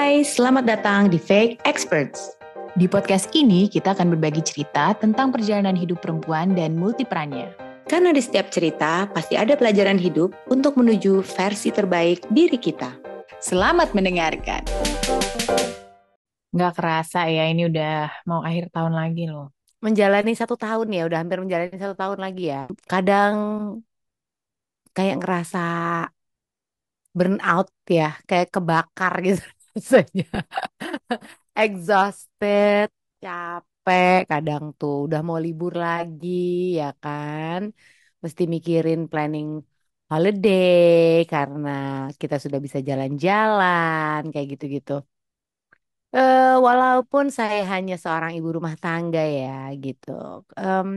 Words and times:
Hai, 0.00 0.24
selamat 0.24 0.64
datang 0.64 1.12
di 1.12 1.20
Fake 1.20 1.60
Experts. 1.68 2.32
Di 2.72 2.88
podcast 2.88 3.28
ini 3.36 3.68
kita 3.68 3.92
akan 3.92 4.16
berbagi 4.16 4.40
cerita 4.40 4.96
tentang 4.96 5.28
perjalanan 5.28 5.76
hidup 5.76 6.00
perempuan 6.00 6.56
dan 6.56 6.72
multiperannya. 6.72 7.52
Karena 7.84 8.08
di 8.08 8.24
setiap 8.24 8.48
cerita 8.48 9.04
pasti 9.12 9.36
ada 9.36 9.60
pelajaran 9.60 10.00
hidup 10.00 10.32
untuk 10.48 10.80
menuju 10.80 11.20
versi 11.20 11.68
terbaik 11.68 12.24
diri 12.32 12.56
kita. 12.56 12.96
Selamat 13.44 13.92
mendengarkan. 13.92 14.64
Nggak 16.48 16.72
kerasa 16.80 17.28
ya, 17.28 17.52
ini 17.52 17.68
udah 17.68 18.24
mau 18.24 18.40
akhir 18.40 18.72
tahun 18.72 18.96
lagi 18.96 19.28
loh. 19.28 19.52
menjalani 19.84 20.32
satu 20.32 20.56
tahun 20.56 20.96
ya, 20.96 21.12
udah 21.12 21.18
hampir 21.20 21.44
menjalani 21.44 21.76
satu 21.76 21.92
tahun 21.92 22.24
lagi 22.24 22.48
ya. 22.48 22.72
Kadang 22.88 23.34
kayak 24.96 25.20
ngerasa 25.20 25.64
burnout 27.12 27.68
ya, 27.84 28.16
kayak 28.24 28.48
kebakar 28.48 29.12
gitu 29.20 29.44
rasanya. 29.74 30.24
Exhausted, 31.60 32.86
capek, 33.22 34.16
kadang 34.30 34.64
tuh 34.78 34.92
udah 35.06 35.20
mau 35.26 35.38
libur 35.44 35.72
lagi 35.84 36.28
ya 36.78 36.84
kan. 37.02 37.60
Mesti 38.24 38.42
mikirin 38.54 38.98
planning 39.10 39.48
holiday 40.10 41.24
karena 41.32 41.68
kita 42.20 42.36
sudah 42.44 42.58
bisa 42.66 42.78
jalan-jalan 42.88 44.20
kayak 44.32 44.48
gitu-gitu. 44.52 44.92
Eh, 46.16 46.42
walaupun 46.66 47.24
saya 47.38 47.58
hanya 47.72 47.94
seorang 48.02 48.32
ibu 48.36 48.48
rumah 48.56 48.74
tangga 48.82 49.20
ya 49.38 49.48
gitu. 49.84 50.08
Em, 50.60 50.88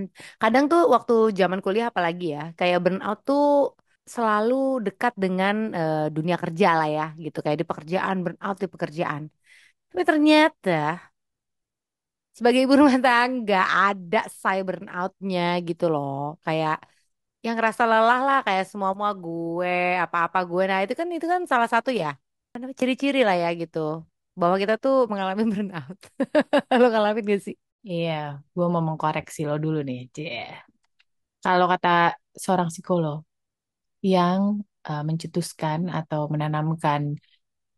kadang 0.42 0.64
tuh 0.72 0.80
waktu 0.94 1.14
zaman 1.40 1.59
kuliah 1.66 1.88
apalagi 1.92 2.23
ya, 2.36 2.42
kayak 2.59 2.78
burnout 2.84 3.17
tuh 3.28 3.42
selalu 4.16 4.54
dekat 4.86 5.14
dengan 5.24 5.56
eh, 5.78 5.98
dunia 6.16 6.36
kerja 6.44 6.68
lah 6.80 6.88
ya 6.98 7.04
gitu. 7.24 7.38
Kayak 7.44 7.58
di 7.62 7.68
pekerjaan, 7.72 8.16
burnout 8.26 8.58
di 8.64 8.68
pekerjaan. 8.74 9.24
Tapi 9.90 10.02
ternyata 10.10 10.72
sebagai 12.38 12.60
ibu 12.66 12.73
rumah 12.80 12.98
tangga 13.06 13.58
ada 13.86 14.18
saya 14.42 14.60
burnoutnya 14.68 15.42
gitu 15.68 15.84
loh. 15.94 16.12
Kayak 16.45 16.76
yang 17.45 17.56
ngerasa 17.58 17.84
lelah 17.92 18.20
lah 18.28 18.38
kayak 18.48 18.66
semua-mua 18.72 19.12
gue, 19.23 19.72
apa-apa 20.06 20.40
gue. 20.50 20.64
Nah 20.72 20.80
itu 20.84 20.94
kan 21.00 21.08
itu 21.16 21.28
kan 21.34 21.42
salah 21.52 21.70
satu 21.73 21.90
ya. 22.02 22.08
Ciri-ciri 22.80 23.20
lah 23.28 23.36
ya 23.44 23.50
gitu. 23.62 23.80
Bahwa 24.40 24.56
kita 24.62 24.73
tuh 24.84 24.94
mengalami 25.12 25.44
burnout. 25.54 25.98
Lo 26.82 26.88
ngalamin 26.94 27.26
gak 27.34 27.42
sih? 27.48 27.56
Iya, 27.92 28.12
gue 28.56 28.66
mau 28.73 28.84
mengkoreksi 28.88 29.40
lo 29.50 29.56
dulu 29.64 29.78
nih. 29.88 30.00
Cie. 30.16 30.40
Kalau 31.44 31.66
kata 31.72 31.90
seorang 32.44 32.70
psikolog 32.72 33.17
yang 34.04 34.62
uh, 34.90 35.04
mencetuskan 35.08 35.88
atau 35.88 36.28
menanamkan 36.34 37.16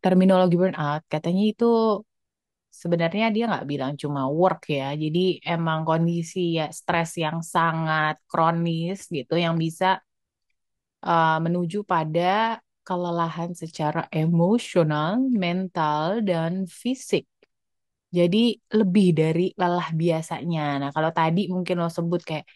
terminologi 0.02 0.54
burnout, 0.60 1.02
katanya 1.06 1.42
itu 1.52 1.64
sebenarnya 2.80 3.32
dia 3.34 3.44
nggak 3.50 3.66
bilang 3.72 3.92
cuma 4.02 4.28
work 4.28 4.68
ya. 4.68 4.92
Jadi 5.02 5.40
emang 5.40 5.86
kondisi 5.88 6.38
ya 6.58 6.68
stres 6.68 7.16
yang 7.24 7.40
sangat 7.40 8.20
kronis 8.30 9.08
gitu 9.16 9.34
yang 9.44 9.56
bisa 9.56 9.86
uh, 11.06 11.38
menuju 11.44 11.82
pada 11.86 12.60
kelelahan 12.86 13.50
secara 13.50 14.06
emosional, 14.14 15.18
mental, 15.18 16.22
dan 16.22 16.70
fisik. 16.70 17.26
Jadi 18.14 18.38
lebih 18.78 19.06
dari 19.18 19.50
lelah 19.58 19.90
biasanya. 19.90 20.78
Nah, 20.80 20.90
kalau 20.94 21.10
tadi 21.10 21.50
mungkin 21.50 21.82
lo 21.82 21.90
sebut 21.90 22.22
kayak 22.22 22.46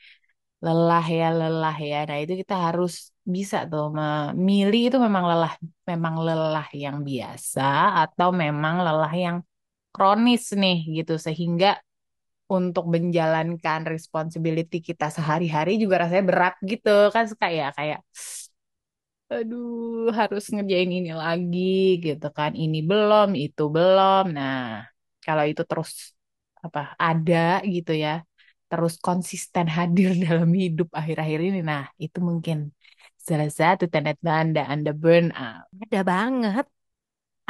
lelah 0.62 1.04
ya, 1.10 1.26
lelah 1.34 1.76
ya. 1.82 1.96
Nah, 2.06 2.16
itu 2.22 2.32
kita 2.38 2.54
harus 2.70 3.09
bisa 3.34 3.56
tuh 3.70 3.84
memilih 3.98 4.80
itu 4.88 4.96
memang 5.06 5.24
lelah, 5.30 5.52
memang 5.90 6.14
lelah 6.26 6.66
yang 6.84 6.96
biasa 7.08 7.60
atau 8.02 8.28
memang 8.42 8.74
lelah 8.84 9.12
yang 9.24 9.36
kronis 9.94 10.42
nih 10.62 10.76
gitu. 10.96 11.12
Sehingga 11.26 11.68
untuk 12.50 12.84
menjalankan 12.94 13.80
responsibility 13.94 14.76
kita 14.88 15.06
sehari-hari 15.16 15.72
juga 15.82 15.96
rasanya 16.06 16.24
berat 16.30 16.54
gitu. 16.72 16.90
Kan 17.14 17.24
suka 17.32 17.46
ya 17.58 17.66
kayak 17.78 18.00
aduh 19.32 20.10
harus 20.18 20.42
ngerjain 20.52 20.90
ini 20.96 21.10
lagi 21.22 21.60
gitu 22.04 22.26
kan. 22.38 22.50
Ini 22.62 22.76
belum 22.90 23.28
itu 23.44 23.62
belum. 23.76 24.22
Nah 24.36 24.54
kalau 25.24 25.44
itu 25.50 25.62
terus 25.70 25.90
apa 26.66 26.80
ada 27.06 27.36
gitu 27.74 27.90
ya 28.04 28.10
terus 28.70 28.92
konsisten 29.06 29.66
hadir 29.76 30.08
dalam 30.26 30.50
hidup 30.62 30.88
akhir-akhir 31.00 31.38
ini 31.48 31.58
nah 31.70 31.82
itu 32.04 32.18
mungkin 32.28 32.56
salah 33.30 33.50
satu 33.60 33.84
tanda-tanda 33.92 34.60
anda 34.72 34.90
burnout 35.02 35.64
Ada 35.84 36.00
banget. 36.12 36.64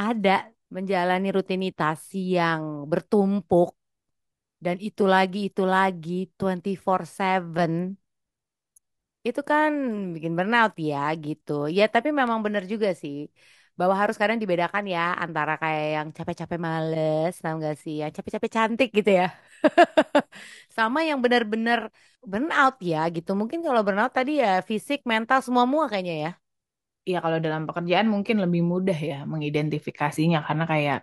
Ada 0.09 0.31
menjalani 0.77 1.29
rutinitas 1.37 2.01
yang 2.37 2.63
bertumpuk. 2.93 3.71
Dan 4.65 4.77
itu 4.89 5.05
lagi, 5.15 5.39
itu 5.51 5.63
lagi, 5.77 6.13
24-7. 6.41 7.73
Itu 9.29 9.41
kan 9.51 9.71
bikin 10.15 10.33
burnout 10.39 10.73
ya 10.91 10.99
gitu. 11.25 11.53
Ya 11.77 11.83
tapi 11.95 12.09
memang 12.21 12.39
benar 12.45 12.63
juga 12.73 12.89
sih. 13.03 13.17
Bahwa 13.79 13.95
harus 14.01 14.17
kadang 14.21 14.39
dibedakan 14.43 14.85
ya 14.95 15.01
antara 15.25 15.53
kayak 15.63 15.85
yang 15.97 16.09
capek-capek 16.17 16.59
males, 16.67 17.31
tau 17.43 17.55
gak 17.67 17.75
sih? 17.83 17.95
Yang 18.03 18.11
capek-capek 18.17 18.51
cantik 18.57 18.89
gitu 18.99 19.11
ya. 19.21 19.27
Sama 20.77 20.99
yang 21.09 21.19
benar-benar 21.25 21.81
burnout 22.31 22.75
ya 22.91 22.99
gitu. 23.17 23.31
Mungkin 23.41 23.61
kalau 23.67 23.81
burnout 23.87 24.13
tadi 24.19 24.31
ya 24.43 24.49
fisik, 24.71 24.99
mental, 25.13 25.39
semua-mua 25.47 25.85
kayaknya 25.91 26.15
ya. 26.27 26.31
ya 27.13 27.17
kalau 27.25 27.39
dalam 27.47 27.63
pekerjaan 27.69 28.07
mungkin 28.15 28.37
lebih 28.45 28.63
mudah 28.73 28.99
ya 29.11 29.15
mengidentifikasinya 29.33 30.39
karena 30.47 30.65
kayak 30.73 30.99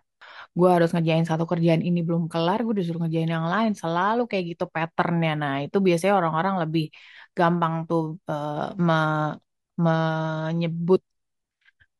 gue 0.59 0.69
harus 0.75 0.90
ngerjain 0.94 1.25
satu 1.31 1.46
kerjaan 1.51 1.81
ini 1.88 2.00
belum 2.07 2.23
kelar 2.34 2.57
gue 2.66 2.73
disuruh 2.79 3.01
ngerjain 3.03 3.31
yang 3.38 3.47
lain 3.53 3.72
selalu 3.81 4.22
kayak 4.31 4.46
gitu 4.51 4.63
patternnya 4.75 5.31
nah 5.41 5.53
itu 5.66 5.78
biasanya 5.88 6.13
orang-orang 6.19 6.56
lebih 6.63 6.84
gampang 7.38 7.73
tuh 7.90 8.01
eh, 8.31 8.53
me- 8.88 9.35
menyebut 9.85 11.01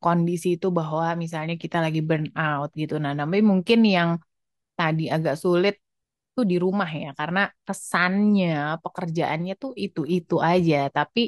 kondisi 0.04 0.46
itu 0.56 0.66
bahwa 0.78 1.04
misalnya 1.22 1.54
kita 1.62 1.76
lagi 1.84 2.00
burn 2.08 2.26
out 2.42 2.68
gitu 2.80 2.94
nah 3.04 3.12
tapi 3.20 3.38
mungkin 3.50 3.78
yang 3.96 4.10
tadi 4.78 5.02
agak 5.16 5.34
sulit 5.44 5.74
tuh 6.38 6.46
di 6.52 6.56
rumah 6.64 6.88
ya 7.02 7.08
karena 7.20 7.40
kesannya 7.66 8.46
pekerjaannya 8.82 9.52
tuh 9.62 9.70
itu-itu 9.84 10.34
aja 10.50 10.76
tapi 10.96 11.20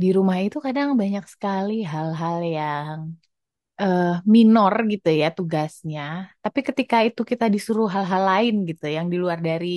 di 0.00 0.06
rumah 0.16 0.38
itu 0.46 0.58
kadang 0.66 0.88
banyak 1.02 1.24
sekali 1.34 1.72
hal-hal 1.92 2.36
yang 2.56 2.98
eh, 3.82 4.04
minor 4.34 4.74
gitu 4.92 5.08
ya 5.22 5.26
tugasnya. 5.38 6.02
Tapi 6.44 6.60
ketika 6.68 6.96
itu 7.08 7.22
kita 7.32 7.46
disuruh 7.54 7.88
hal-hal 7.96 8.22
lain 8.32 8.54
gitu 8.70 8.84
yang 8.96 9.06
di 9.12 9.16
luar 9.22 9.38
dari 9.48 9.68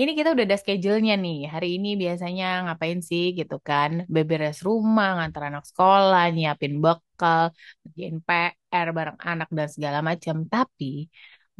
ini 0.00 0.10
kita 0.18 0.28
udah 0.34 0.44
ada 0.48 0.58
schedule-nya 0.62 1.14
nih. 1.24 1.36
Hari 1.54 1.68
ini 1.76 1.88
biasanya 2.02 2.44
ngapain 2.64 3.00
sih 3.10 3.24
gitu 3.38 3.54
kan? 3.68 3.90
Beberes 4.14 4.56
rumah, 4.68 5.08
ngantar 5.16 5.42
anak 5.50 5.64
sekolah, 5.70 6.22
nyiapin 6.34 6.74
bekal, 6.84 7.42
ngerjain 7.82 8.16
PR 8.28 8.88
bareng 8.98 9.18
anak 9.30 9.48
dan 9.58 9.68
segala 9.74 9.98
macam. 10.10 10.36
Tapi 10.54 10.86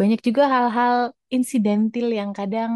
banyak 0.00 0.20
juga 0.28 0.42
hal-hal 0.54 0.96
insidentil 1.36 2.06
yang 2.20 2.30
kadang 2.38 2.72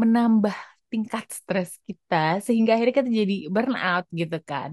menambah 0.00 0.56
tingkat 0.92 1.24
stres 1.38 1.70
kita 1.88 2.16
sehingga 2.46 2.70
akhirnya 2.74 2.94
kita 3.00 3.10
jadi 3.22 3.34
burnout 3.54 4.04
gitu 4.20 4.36
kan. 4.50 4.70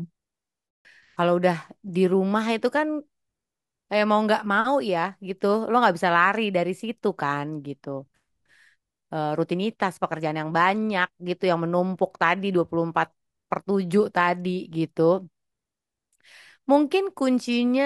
Kalau 1.16 1.34
udah 1.40 1.58
di 1.96 2.04
rumah 2.14 2.46
itu 2.56 2.68
kan 2.78 2.88
kayak 3.90 4.06
mau 4.10 4.20
nggak 4.26 4.44
mau 4.54 4.74
ya 4.92 5.00
gitu. 5.28 5.46
Lo 5.70 5.76
nggak 5.82 5.96
bisa 5.98 6.10
lari 6.18 6.42
dari 6.58 6.72
situ 6.82 7.08
kan 7.22 7.46
gitu. 7.68 7.90
Eh, 9.16 9.30
rutinitas 9.40 9.94
pekerjaan 10.02 10.38
yang 10.42 10.52
banyak 10.60 11.08
gitu 11.30 11.44
yang 11.50 11.60
menumpuk 11.66 12.12
tadi 12.22 12.46
24 12.56 13.08
per 13.50 13.60
7 13.70 14.04
tadi 14.18 14.50
gitu. 14.78 15.02
Mungkin 16.70 17.04
kuncinya 17.18 17.86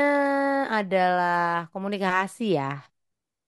adalah 0.77 1.33
komunikasi 1.71 2.43
ya. 2.59 2.92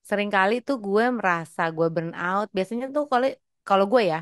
Seringkali 0.09 0.53
tuh 0.67 0.77
gue 0.85 1.03
merasa 1.17 1.61
gue 1.75 1.87
burn 1.93 2.11
out. 2.27 2.47
Biasanya 2.55 2.85
tuh 2.95 3.03
kalau 3.11 3.27
kalau 3.67 3.85
gue 3.91 4.01
ya, 4.11 4.19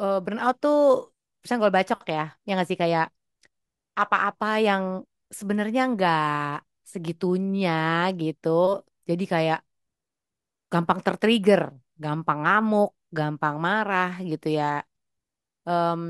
eh, 0.00 0.14
burn 0.24 0.38
out 0.44 0.56
tuh 0.64 0.74
misalnya 1.40 1.62
gue 1.64 1.74
bacok 1.78 2.00
ya, 2.14 2.20
yang 2.46 2.54
nggak 2.56 2.68
sih 2.70 2.78
kayak 2.82 3.04
apa-apa 4.02 4.46
yang 4.68 4.84
sebenarnya 5.38 5.80
nggak 5.92 6.20
segitunya 6.92 7.72
gitu. 8.20 8.48
Jadi 9.08 9.24
kayak 9.32 9.58
gampang 10.72 10.98
tertrigger, 11.06 11.62
gampang 12.04 12.38
ngamuk, 12.44 12.90
gampang 13.18 13.56
marah 13.66 14.10
gitu 14.30 14.46
ya. 14.58 14.64
Em, 15.68 16.00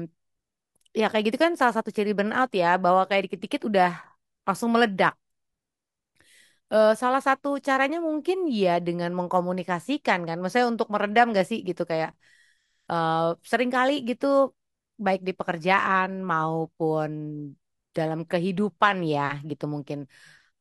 ya 1.01 1.05
kayak 1.11 1.25
gitu 1.29 1.39
kan 1.45 1.53
salah 1.61 1.75
satu 1.77 1.91
ciri 1.97 2.11
burnout 2.19 2.51
ya, 2.63 2.67
bahwa 2.85 3.03
kayak 3.09 3.23
dikit-dikit 3.29 3.63
udah 3.71 3.89
langsung 4.47 4.71
meledak. 4.75 5.15
Eh, 6.75 6.91
salah 7.03 7.23
satu 7.27 7.49
caranya 7.69 7.99
mungkin 8.09 8.39
ya 8.63 8.71
dengan 8.87 9.11
mengkomunikasikan 9.19 10.21
kan, 10.29 10.37
maksudnya 10.41 10.67
untuk 10.75 10.89
meredam 10.95 11.27
gak 11.39 11.47
sih 11.51 11.59
gitu 11.69 11.83
kayak 11.91 12.11
eh 12.93 13.19
sering 13.51 13.71
kali 13.77 13.93
gitu 14.11 14.27
baik 15.07 15.21
di 15.29 15.33
pekerjaan 15.41 16.11
maupun 16.33 17.11
dalam 17.97 18.21
kehidupan 18.33 18.97
ya 19.15 19.23
gitu 19.51 19.65
mungkin 19.75 19.99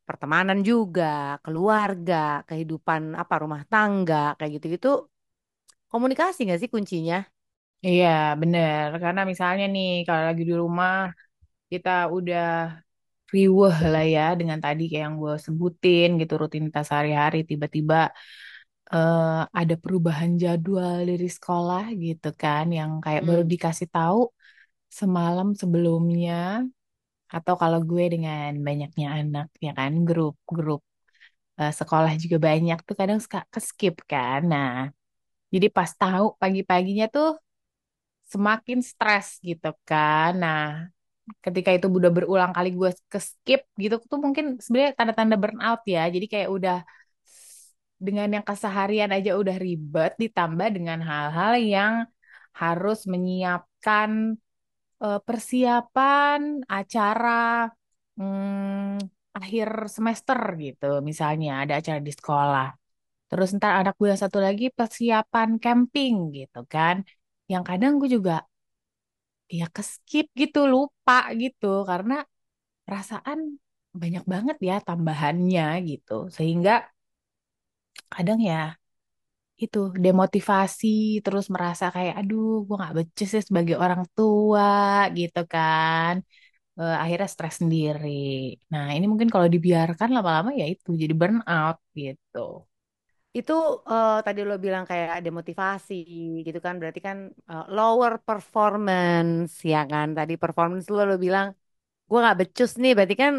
pertemanan 0.07 0.59
juga, 0.69 1.05
keluarga, 1.45 2.15
kehidupan 2.49 3.01
apa 3.21 3.35
rumah 3.43 3.61
tangga 3.71 4.15
kayak 4.37 4.51
gitu-gitu. 4.57 4.89
Komunikasi 5.91 6.39
nggak 6.45 6.59
sih 6.61 6.69
kuncinya? 6.73 7.17
Iya, 7.87 8.07
bener. 8.41 8.87
Karena 9.03 9.21
misalnya 9.31 9.63
nih, 9.73 9.87
kalau 10.07 10.23
lagi 10.27 10.43
di 10.49 10.53
rumah, 10.63 10.93
kita 11.71 11.89
udah 12.17 12.43
riweh 13.33 13.75
lah 13.91 14.03
ya 14.15 14.21
dengan 14.39 14.59
tadi 14.65 14.81
kayak 14.89 15.03
yang 15.05 15.15
gue 15.23 15.33
sebutin 15.45 16.07
gitu, 16.21 16.33
rutinitas 16.41 16.83
sehari-hari. 16.89 17.37
Tiba-tiba 17.49 17.95
eh, 18.93 19.23
ada 19.59 19.73
perubahan 19.83 20.31
jadwal 20.43 20.97
dari 21.09 21.27
sekolah 21.37 21.83
gitu 22.03 22.27
kan, 22.41 22.65
yang 22.77 22.91
kayak 23.05 23.23
baru 23.29 23.41
Hmm. 23.41 23.53
dikasih 23.53 23.87
tahu 23.95 24.19
semalam 24.99 25.47
sebelumnya. 25.61 26.33
Atau 27.35 27.55
kalau 27.61 27.79
gue 27.89 28.03
dengan 28.13 28.49
banyaknya 28.67 29.07
anak, 29.19 29.47
ya 29.65 29.71
kan, 29.79 29.91
grup-grup 30.07 30.81
eh, 31.61 31.71
sekolah 31.79 32.13
juga 32.23 32.37
banyak 32.49 32.77
tuh 32.87 32.95
kadang 33.01 33.19
suka 33.25 33.39
ke-skip 33.53 33.95
kan. 34.11 34.41
Nah, 34.53 34.69
jadi 35.53 35.67
pas 35.77 35.91
tahu 36.01 36.25
pagi-paginya 36.41 37.05
tuh 37.15 37.27
semakin 38.31 38.79
stres 38.89 39.27
gitu 39.47 39.67
kan. 39.89 40.31
Nah, 40.43 40.61
ketika 41.45 41.69
itu 41.75 41.87
udah 41.99 42.11
berulang 42.15 42.51
kali 42.57 42.69
gue 42.79 42.89
ke 43.11 43.19
skip 43.27 43.61
gitu 43.83 43.95
tuh 44.11 44.19
mungkin 44.25 44.45
sebenarnya 44.63 44.93
tanda-tanda 44.97 45.35
burnout 45.41 45.81
ya. 45.93 46.01
Jadi 46.13 46.25
kayak 46.33 46.49
udah 46.55 46.75
dengan 48.05 48.27
yang 48.35 48.45
keseharian 48.49 49.11
aja 49.15 49.31
udah 49.41 49.55
ribet 49.65 50.11
ditambah 50.23 50.67
dengan 50.75 50.99
hal-hal 51.09 51.53
yang 51.75 51.93
harus 52.61 52.97
menyiapkan 53.13 54.09
eh, 55.03 55.19
persiapan 55.27 56.39
acara 56.79 57.69
hmm, 58.19 58.99
akhir 59.37 59.67
semester 59.95 60.39
gitu. 60.63 60.85
Misalnya 61.09 61.49
ada 61.63 61.73
acara 61.79 61.99
di 62.07 62.11
sekolah. 62.19 62.65
Terus 63.29 63.47
ntar 63.57 63.71
anak 63.81 63.95
gue 64.01 64.11
satu 64.23 64.37
lagi 64.45 64.65
persiapan 64.77 65.49
camping 65.63 66.13
gitu 66.37 66.59
kan. 66.73 66.95
Yang 67.51 67.63
kadang 67.69 67.91
gue 67.99 68.09
juga 68.15 68.33
ya 69.59 69.65
keskip 69.75 70.25
gitu 70.41 70.59
lupa 70.73 71.13
gitu. 71.41 71.65
Karena 71.89 72.13
perasaan 72.85 73.39
banyak 74.01 74.23
banget 74.33 74.57
ya 74.69 74.73
tambahannya 74.87 75.63
gitu. 75.89 76.13
Sehingga 76.37 76.71
kadang 78.13 78.39
ya 78.49 78.75
itu 79.63 79.77
demotivasi 80.05 80.87
terus 81.23 81.45
merasa 81.55 81.85
kayak 81.95 82.13
aduh 82.19 82.45
gue 82.65 82.75
nggak 82.79 82.93
becus 82.97 83.29
ya 83.37 83.41
sebagai 83.49 83.75
orang 83.83 84.01
tua 84.15 84.65
gitu 85.17 85.39
kan. 85.53 86.13
Eh, 86.79 86.95
akhirnya 87.03 87.27
stres 87.35 87.55
sendiri. 87.61 88.09
Nah 88.71 88.83
ini 88.95 89.05
mungkin 89.11 89.29
kalau 89.35 89.49
dibiarkan 89.55 90.09
lama-lama 90.15 90.51
ya 90.61 90.65
itu 90.73 90.89
jadi 91.03 91.13
burnout 91.21 91.77
gitu 92.01 92.39
Itu 93.37 93.53
eh, 93.91 94.09
tadi 94.25 94.39
lo 94.49 94.53
bilang 94.65 94.83
kayak 94.89 95.09
demotivasi 95.25 95.93
gitu 96.45 96.59
kan 96.65 96.73
berarti 96.79 96.99
kan 97.07 97.17
eh, 97.51 97.63
lower 97.75 98.13
performance 98.27 99.51
ya 99.71 99.77
kan? 99.91 100.07
Tadi 100.17 100.33
performance 100.43 100.85
lo 100.95 101.01
lo 101.09 101.15
bilang 101.25 101.47
gue 102.09 102.17
nggak 102.23 102.37
becus 102.41 102.71
nih 102.81 102.91
berarti 102.97 103.15
kan 103.23 103.33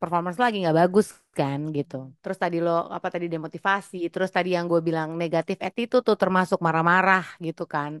performance 0.00 0.38
lagi 0.44 0.56
nggak 0.62 0.78
bagus 0.82 1.06
kan 1.38 1.60
gitu. 1.76 1.94
Terus 2.22 2.38
tadi 2.44 2.56
lo 2.66 2.70
apa 2.96 3.08
tadi 3.14 3.26
demotivasi 3.34 3.96
terus 4.12 4.30
tadi 4.36 4.48
yang 4.56 4.66
gue 4.72 4.80
bilang 4.88 5.10
negatif 5.22 5.58
attitude 5.68 6.04
tuh 6.08 6.16
termasuk 6.22 6.58
marah-marah 6.66 7.24
gitu 7.46 7.62
kan. 7.74 7.92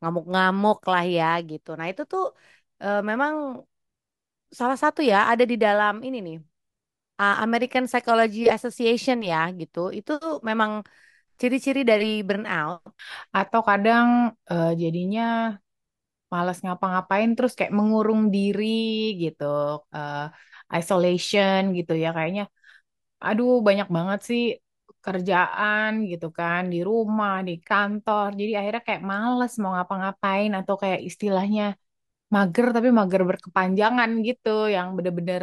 Ngamuk-ngamuk 0.00 0.78
lah 0.92 1.04
ya 1.16 1.26
gitu. 1.50 1.68
Nah 1.78 1.86
itu 1.92 2.02
tuh 2.12 2.22
eh, 2.84 2.98
memang 3.10 3.32
salah 4.58 4.78
satu 4.82 5.00
ya 5.10 5.16
ada 5.32 5.44
di 5.50 5.56
dalam 5.64 5.94
ini 6.06 6.18
nih 6.26 6.36
uh, 7.22 7.34
American 7.44 7.84
Psychology 7.90 8.40
Association 8.56 9.18
ya 9.30 9.38
gitu. 9.60 9.78
Itu 9.98 10.12
memang 10.48 10.72
ciri-ciri 11.40 11.80
dari 11.90 12.06
burnout. 12.28 12.80
Atau 13.38 13.60
kadang 13.68 14.08
eh, 14.50 14.70
jadinya 14.82 15.22
malas 16.32 16.58
ngapa-ngapain 16.64 17.30
terus 17.36 17.52
kayak 17.58 17.72
mengurung 17.78 18.22
diri 18.34 18.64
gitu 19.22 19.44
eh, 19.96 20.18
isolation 20.78 21.60
gitu 21.78 21.92
ya. 22.02 22.08
Kayaknya 22.16 22.42
aduh 23.26 23.52
banyak 23.68 23.88
banget 23.96 24.20
sih 24.28 24.42
kerjaan 25.04 25.90
gitu 26.10 26.26
kan 26.38 26.62
di 26.72 26.78
rumah 26.90 27.34
di 27.48 27.52
kantor. 27.68 28.26
Jadi 28.40 28.52
akhirnya 28.58 28.82
kayak 28.88 29.02
males 29.12 29.52
mau 29.62 29.70
ngapa-ngapain 29.76 30.50
atau 30.58 30.74
kayak 30.82 31.00
istilahnya 31.08 31.62
mager 32.34 32.66
tapi 32.76 32.88
mager 32.98 33.22
berkepanjangan 33.30 34.10
gitu 34.28 34.48
yang 34.74 34.88
bener-bener 34.96 35.42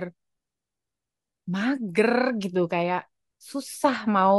mager 1.54 2.12
gitu 2.44 2.60
kayak 2.74 3.00
susah 3.52 3.96
mau 4.16 4.36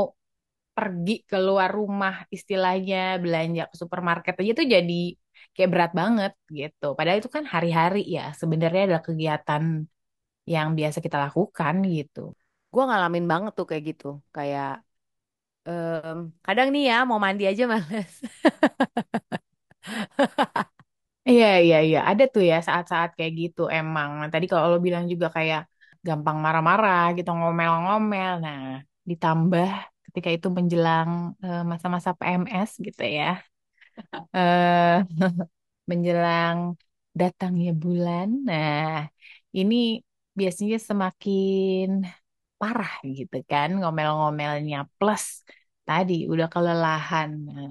pergi 0.77 1.13
keluar 1.31 1.69
rumah 1.79 2.15
istilahnya 2.37 2.97
belanja 3.25 3.61
ke 3.71 3.75
supermarket 3.83 4.35
aja 4.41 4.53
tuh 4.61 4.67
jadi 4.77 4.95
kayak 5.55 5.71
berat 5.73 5.91
banget 6.01 6.33
gitu. 6.59 6.85
Padahal 6.97 7.19
itu 7.21 7.31
kan 7.37 7.45
hari-hari 7.55 7.99
ya 8.17 8.23
sebenarnya 8.41 8.81
adalah 8.87 9.05
kegiatan 9.09 9.63
yang 10.55 10.69
biasa 10.79 10.99
kita 11.07 11.19
lakukan 11.27 11.77
gitu. 11.97 12.21
gue 12.75 12.83
ngalamin 12.89 13.27
banget 13.33 13.53
tuh 13.59 13.67
kayak 13.71 13.85
gitu 13.91 14.07
kayak 14.37 14.67
em, 15.69 16.17
kadang 16.47 16.69
nih 16.75 16.83
ya 16.91 16.97
mau 17.09 17.19
mandi 17.25 17.43
aja 17.51 17.63
males 17.73 18.13
Iya 21.31 21.47
iya 21.65 21.77
iya 21.87 21.99
ada 22.11 22.23
tuh 22.35 22.43
ya 22.51 22.57
saat-saat 22.69 23.09
kayak 23.17 23.33
gitu 23.41 23.61
emang. 23.79 24.11
Tadi 24.33 24.45
kalau 24.51 24.67
lo 24.73 24.77
bilang 24.87 25.05
juga 25.13 25.27
kayak 25.37 25.61
gampang 26.09 26.37
marah-marah 26.45 27.03
gitu 27.17 27.31
ngomel-ngomel. 27.39 28.31
Nah 28.45 28.59
ditambah 29.11 29.69
ketika 30.07 30.29
itu 30.37 30.49
menjelang 30.59 31.11
eh, 31.45 31.61
masa-masa 31.71 32.11
PMS 32.19 32.71
gitu 32.87 33.03
ya. 33.19 33.27
eh 34.37 34.93
menjelang 35.91 36.59
datangnya 37.21 37.71
bulan. 37.83 38.29
Nah, 38.49 38.77
ini 39.59 39.75
biasanya 40.39 40.77
semakin 40.89 41.85
parah 42.61 42.93
gitu 43.19 43.37
kan 43.51 43.69
ngomel-ngomelnya 43.81 44.79
plus 44.99 45.25
tadi 45.89 46.15
udah 46.33 46.47
kelelahan. 46.55 47.31
Nah, 47.49 47.69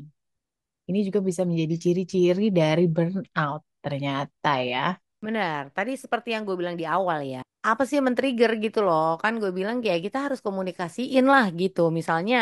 ini 0.90 1.00
juga 1.08 1.20
bisa 1.30 1.42
menjadi 1.50 1.76
ciri-ciri 1.84 2.44
dari 2.60 2.86
burnout 2.96 3.62
ternyata 3.84 4.50
ya. 4.62 4.98
benar 5.26 5.74
tadi 5.74 5.98
seperti 5.98 6.38
yang 6.38 6.46
gue 6.46 6.54
bilang 6.54 6.78
di 6.78 6.86
awal 6.86 7.20
ya 7.26 7.42
apa 7.70 7.82
sih 7.86 7.96
yang 7.98 8.06
men-trigger 8.08 8.52
gitu 8.64 8.80
loh 8.88 9.04
kan 9.22 9.34
gue 9.42 9.52
bilang 9.60 9.78
kayak 9.84 10.00
kita 10.06 10.18
harus 10.26 10.40
komunikasiin 10.48 11.26
lah 11.34 11.46
gitu 11.62 11.82
misalnya 12.00 12.38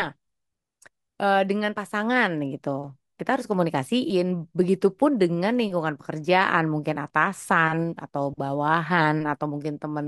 eh, 1.22 1.38
dengan 1.50 1.72
pasangan 1.80 2.30
gitu. 2.53 2.70
Kita 3.18 3.30
harus 3.38 3.48
komunikasiin, 3.51 4.25
begitupun 4.60 5.12
dengan 5.22 5.51
lingkungan 5.60 5.96
pekerjaan, 6.00 6.63
mungkin 6.74 6.96
atasan 7.06 7.77
atau 8.03 8.24
bawahan 8.42 9.15
atau 9.32 9.46
mungkin 9.53 9.74
teman 9.82 10.08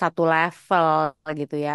satu 0.00 0.20
level 0.32 0.86
gitu 1.40 1.54
ya. 1.66 1.72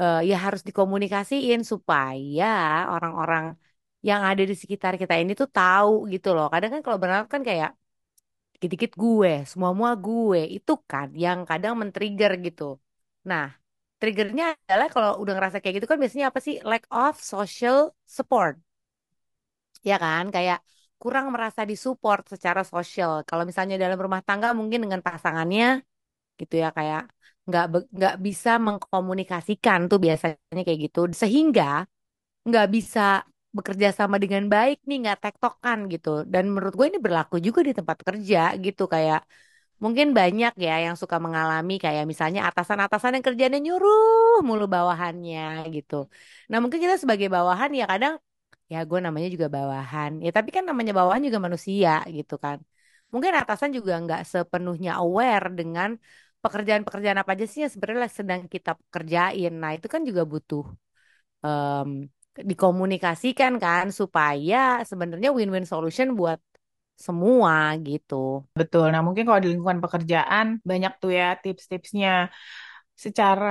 Eh, 0.00 0.16
ya 0.30 0.36
harus 0.46 0.62
dikomunikasiin 0.68 1.60
supaya 1.72 2.46
orang-orang 2.94 3.44
yang 4.08 4.22
ada 4.30 4.42
di 4.50 4.54
sekitar 4.62 4.92
kita 5.02 5.14
ini 5.22 5.32
tuh 5.40 5.48
tahu 5.56 5.90
gitu 6.14 6.28
loh. 6.36 6.46
Kadang 6.52 6.70
kan 6.74 6.82
kalau 6.86 6.98
benar 7.02 7.18
kan 7.34 7.42
kayak 7.48 7.70
dikit-dikit 8.58 8.92
gue, 9.02 9.30
semua-mua 9.50 9.90
gue, 10.06 10.40
itu 10.56 10.72
kan 10.90 11.08
yang 11.24 11.38
kadang 11.50 11.74
men-trigger 11.80 12.30
gitu. 12.46 12.62
Nah, 13.30 13.44
triggernya 14.00 14.44
adalah 14.66 14.86
kalau 14.94 15.10
udah 15.22 15.32
ngerasa 15.36 15.56
kayak 15.62 15.74
gitu 15.78 15.88
kan 15.90 15.98
biasanya 16.02 16.26
apa 16.30 16.40
sih? 16.46 16.54
Lack 16.70 16.84
of 16.90 17.14
social 17.22 17.78
support. 18.16 18.54
Ya 19.88 19.94
kan? 20.04 20.24
Kayak 20.34 20.58
kurang 21.02 21.26
merasa 21.34 21.60
disupport 21.70 22.22
secara 22.32 22.60
sosial. 22.72 23.12
Kalau 23.28 23.44
misalnya 23.48 23.76
dalam 23.82 23.98
rumah 24.04 24.20
tangga 24.26 24.48
mungkin 24.58 24.80
dengan 24.84 25.00
pasangannya 25.06 25.66
gitu 26.40 26.54
ya 26.62 26.68
kayak 26.78 27.02
nggak 27.48 27.64
nggak 27.96 28.14
bisa 28.26 28.50
mengkomunikasikan 28.66 29.80
tuh 29.90 29.98
biasanya 30.06 30.62
kayak 30.66 30.80
gitu 30.86 31.00
sehingga 31.22 31.64
nggak 32.48 32.66
bisa 32.76 33.00
bekerja 33.56 33.88
sama 33.98 34.16
dengan 34.22 34.42
baik 34.54 34.76
nih 34.88 34.96
nggak 35.02 35.18
tektokan 35.24 35.78
gitu. 35.92 36.08
Dan 36.32 36.42
menurut 36.52 36.74
gue 36.78 36.86
ini 36.90 36.98
berlaku 37.06 37.36
juga 37.46 37.60
di 37.68 37.72
tempat 37.78 37.98
kerja 38.06 38.38
gitu 38.64 38.82
kayak 38.94 39.20
mungkin 39.84 40.06
banyak 40.18 40.52
ya 40.66 40.72
yang 40.86 40.96
suka 41.02 41.16
mengalami 41.26 41.72
kayak 41.84 42.04
misalnya 42.12 42.40
atasan-atasan 42.48 43.12
yang 43.16 43.24
kerjanya 43.28 43.58
nyuruh 43.66 44.42
mulu 44.48 44.64
bawahannya 44.74 45.40
gitu. 45.76 45.94
Nah 46.50 46.58
mungkin 46.62 46.80
kita 46.84 46.96
sebagai 47.02 47.28
bawahan 47.36 47.70
ya 47.80 47.84
kadang 47.92 48.14
ya 48.72 48.78
gue 48.90 48.98
namanya 49.06 49.28
juga 49.34 49.46
bawahan. 49.56 50.10
Ya 50.24 50.30
tapi 50.36 50.50
kan 50.56 50.64
namanya 50.70 50.92
bawahan 50.98 51.22
juga 51.28 51.40
manusia 51.46 51.90
gitu 52.16 52.34
kan. 52.44 52.58
Mungkin 53.12 53.32
atasan 53.40 53.70
juga 53.78 53.92
nggak 54.04 54.20
sepenuhnya 54.32 54.90
aware 55.02 55.46
dengan 55.58 55.90
pekerjaan-pekerjaan 56.42 57.18
apa 57.22 57.30
aja 57.34 57.44
sih 57.52 57.60
yang 57.64 57.72
sebenarnya 57.74 58.08
sedang 58.20 58.40
kita 58.54 58.70
kerjain. 58.94 59.52
Nah 59.62 59.70
itu 59.76 59.86
kan 59.94 60.02
juga 60.08 60.22
butuh 60.32 60.62
em, 61.44 61.88
dikomunikasikan 62.50 63.52
kan 63.64 63.84
supaya 63.90 64.82
sebenarnya 64.90 65.30
win-win 65.36 65.66
solution 65.66 66.08
buat 66.18 66.38
semua 66.98 67.74
gitu. 67.86 68.14
Betul. 68.60 68.84
Nah, 68.92 69.02
mungkin 69.06 69.24
kalau 69.28 69.40
di 69.44 69.48
lingkungan 69.54 69.80
pekerjaan 69.84 70.46
banyak 70.70 70.92
tuh 71.02 71.10
ya 71.18 71.26
tips-tipsnya. 71.42 72.10
secara 73.04 73.48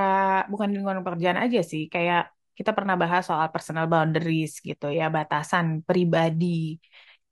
bukan 0.52 0.68
di 0.70 0.74
lingkungan 0.78 1.04
pekerjaan 1.08 1.40
aja 1.44 1.60
sih, 1.72 1.84
kayak 1.94 2.22
kita 2.58 2.72
pernah 2.78 2.96
bahas 3.02 3.24
soal 3.30 3.48
personal 3.56 3.86
boundaries 3.94 4.52
gitu 4.68 4.86
ya, 4.92 5.08
batasan 5.18 5.68
pribadi 5.88 6.76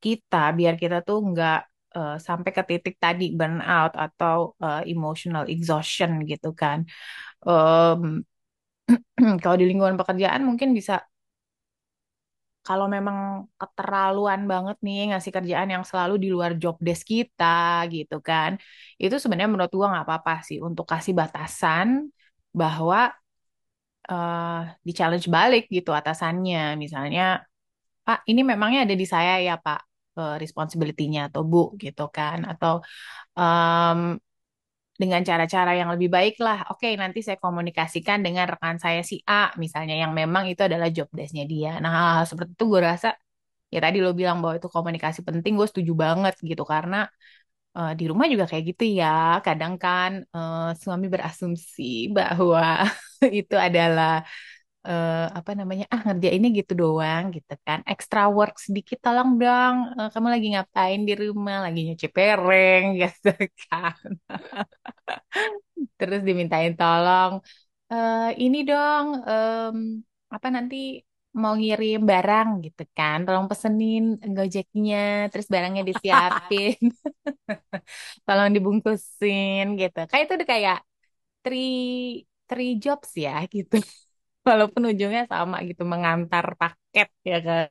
kita 0.03 0.37
biar 0.57 0.73
kita 0.83 0.97
tuh 1.07 1.17
nggak 1.29 1.57
eh, 1.97 2.13
sampai 2.27 2.51
ke 2.57 2.61
titik 2.69 2.95
tadi 3.03 3.23
burnout 3.39 3.91
atau 4.05 4.37
eh, 4.63 4.81
emotional 4.91 5.43
exhaustion 5.53 6.11
gitu 6.31 6.47
kan. 6.61 6.79
Em, 7.47 8.01
kalau 9.43 9.55
di 9.61 9.65
lingkungan 9.69 9.97
pekerjaan 9.99 10.41
mungkin 10.49 10.69
bisa 10.77 10.93
kalau 12.65 12.85
memang 12.95 13.17
keterlaluan 13.61 14.41
banget 14.51 14.77
nih 14.85 14.97
ngasih 15.13 15.31
kerjaan 15.35 15.69
yang 15.75 15.83
selalu 15.89 16.13
di 16.23 16.27
luar 16.35 16.51
job 16.61 16.75
desk 16.85 17.03
kita 17.13 17.45
gitu 17.93 18.15
kan, 18.29 18.51
itu 19.03 19.15
sebenarnya 19.21 19.49
menurut 19.53 19.73
gua 19.79 19.87
nggak 19.93 20.05
apa-apa 20.07 20.33
sih 20.47 20.57
untuk 20.67 20.85
kasih 20.91 21.13
batasan 21.21 21.87
bahwa 22.59 22.97
eh 24.11 24.59
di 24.87 24.91
challenge 24.97 25.27
balik 25.37 25.63
gitu 25.75 25.89
atasannya, 25.99 26.59
misalnya 26.83 27.21
Pak 28.05 28.19
ini 28.31 28.41
memangnya 28.51 28.79
ada 28.85 28.95
di 29.01 29.05
saya 29.15 29.33
ya 29.47 29.53
Pak 29.65 29.79
eh, 30.19 30.35
responsibility-nya 30.43 31.19
atau 31.29 31.41
Bu 31.51 31.59
gitu 31.83 32.03
kan, 32.17 32.39
atau 32.51 32.73
em, 33.39 33.99
dengan 35.01 35.21
cara-cara 35.29 35.71
yang 35.79 35.89
lebih 35.93 36.09
baik 36.15 36.35
lah. 36.45 36.57
Oke, 36.71 36.87
nanti 37.01 37.19
saya 37.25 37.37
komunikasikan 37.41 38.19
dengan 38.25 38.45
rekan 38.51 38.77
saya 38.79 39.01
si 39.03 39.15
A, 39.27 39.51
misalnya 39.63 39.95
yang 40.03 40.11
memang 40.19 40.43
itu 40.51 40.61
adalah 40.67 40.87
job 40.95 41.07
desk-nya 41.17 41.43
dia. 41.53 41.69
Nah, 41.83 41.91
hal-hal 41.95 42.25
seperti 42.31 42.51
itu 42.55 42.65
gue 42.71 42.81
rasa 42.89 43.07
ya 43.73 43.79
tadi 43.85 43.97
lo 44.05 44.11
bilang 44.19 44.37
bahwa 44.43 44.55
itu 44.59 44.69
komunikasi 44.71 45.19
penting, 45.27 45.53
gue 45.59 45.67
setuju 45.71 45.93
banget 46.05 46.33
gitu 46.49 46.63
karena 46.73 46.97
eh, 47.77 47.91
di 47.99 48.03
rumah 48.11 48.25
juga 48.33 48.45
kayak 48.49 48.63
gitu 48.71 48.83
ya. 48.99 49.07
Kadang 49.45 49.73
kan 49.83 50.11
eh, 50.35 50.59
suami 50.81 51.05
berasumsi 51.13 51.83
bahwa 52.17 52.61
itu 53.39 53.55
adalah 53.67 54.09
eh, 54.89 55.13
apa 55.39 55.51
namanya 55.59 55.83
ah 55.93 56.01
ngerjainnya 56.05 56.49
gitu 56.59 56.71
doang 56.81 57.23
gitu 57.35 57.53
kan. 57.65 57.79
Extra 57.91 58.19
work 58.37 58.53
sedikit 58.65 58.97
tolong 59.05 59.29
dong. 59.41 59.75
Eh, 59.99 60.07
kamu 60.13 60.27
lagi 60.33 60.47
ngapain 60.53 60.99
di 61.07 61.13
rumah? 61.21 61.55
Lagi 61.65 61.79
nyuci 61.87 62.07
piring 62.15 62.83
gitu 63.01 63.29
kan. 63.63 63.95
Terus 65.99 66.19
dimintain 66.27 66.71
tolong 66.79 67.33
"Eh, 67.91 68.19
ini 68.43 68.57
dong 68.69 69.07
em, 69.29 69.77
apa 70.35 70.47
nanti 70.55 70.75
mau 71.41 71.53
ngirim 71.59 71.99
barang 72.11 72.47
gitu 72.65 72.81
kan. 72.97 73.17
Tolong 73.25 73.45
pesenin 73.51 74.03
Gojeknya 74.37 74.97
terus 75.31 75.47
barangnya 75.53 75.83
disiapin. 75.89 76.75
Tolong 78.25 78.49
dibungkusin 78.55 79.63
gitu. 79.81 79.97
Kayak 80.09 80.23
itu 80.25 80.33
udah 80.37 80.49
kayak 80.53 80.77
three 81.43 81.67
three 82.49 82.69
jobs 82.83 83.11
ya 83.25 83.31
gitu 83.55 83.75
walaupun 84.49 84.83
ujungnya 84.91 85.21
sama 85.33 85.55
gitu 85.69 85.83
mengantar 85.93 86.45
paket 86.61 87.07
ya 87.31 87.37
kan? 87.47 87.65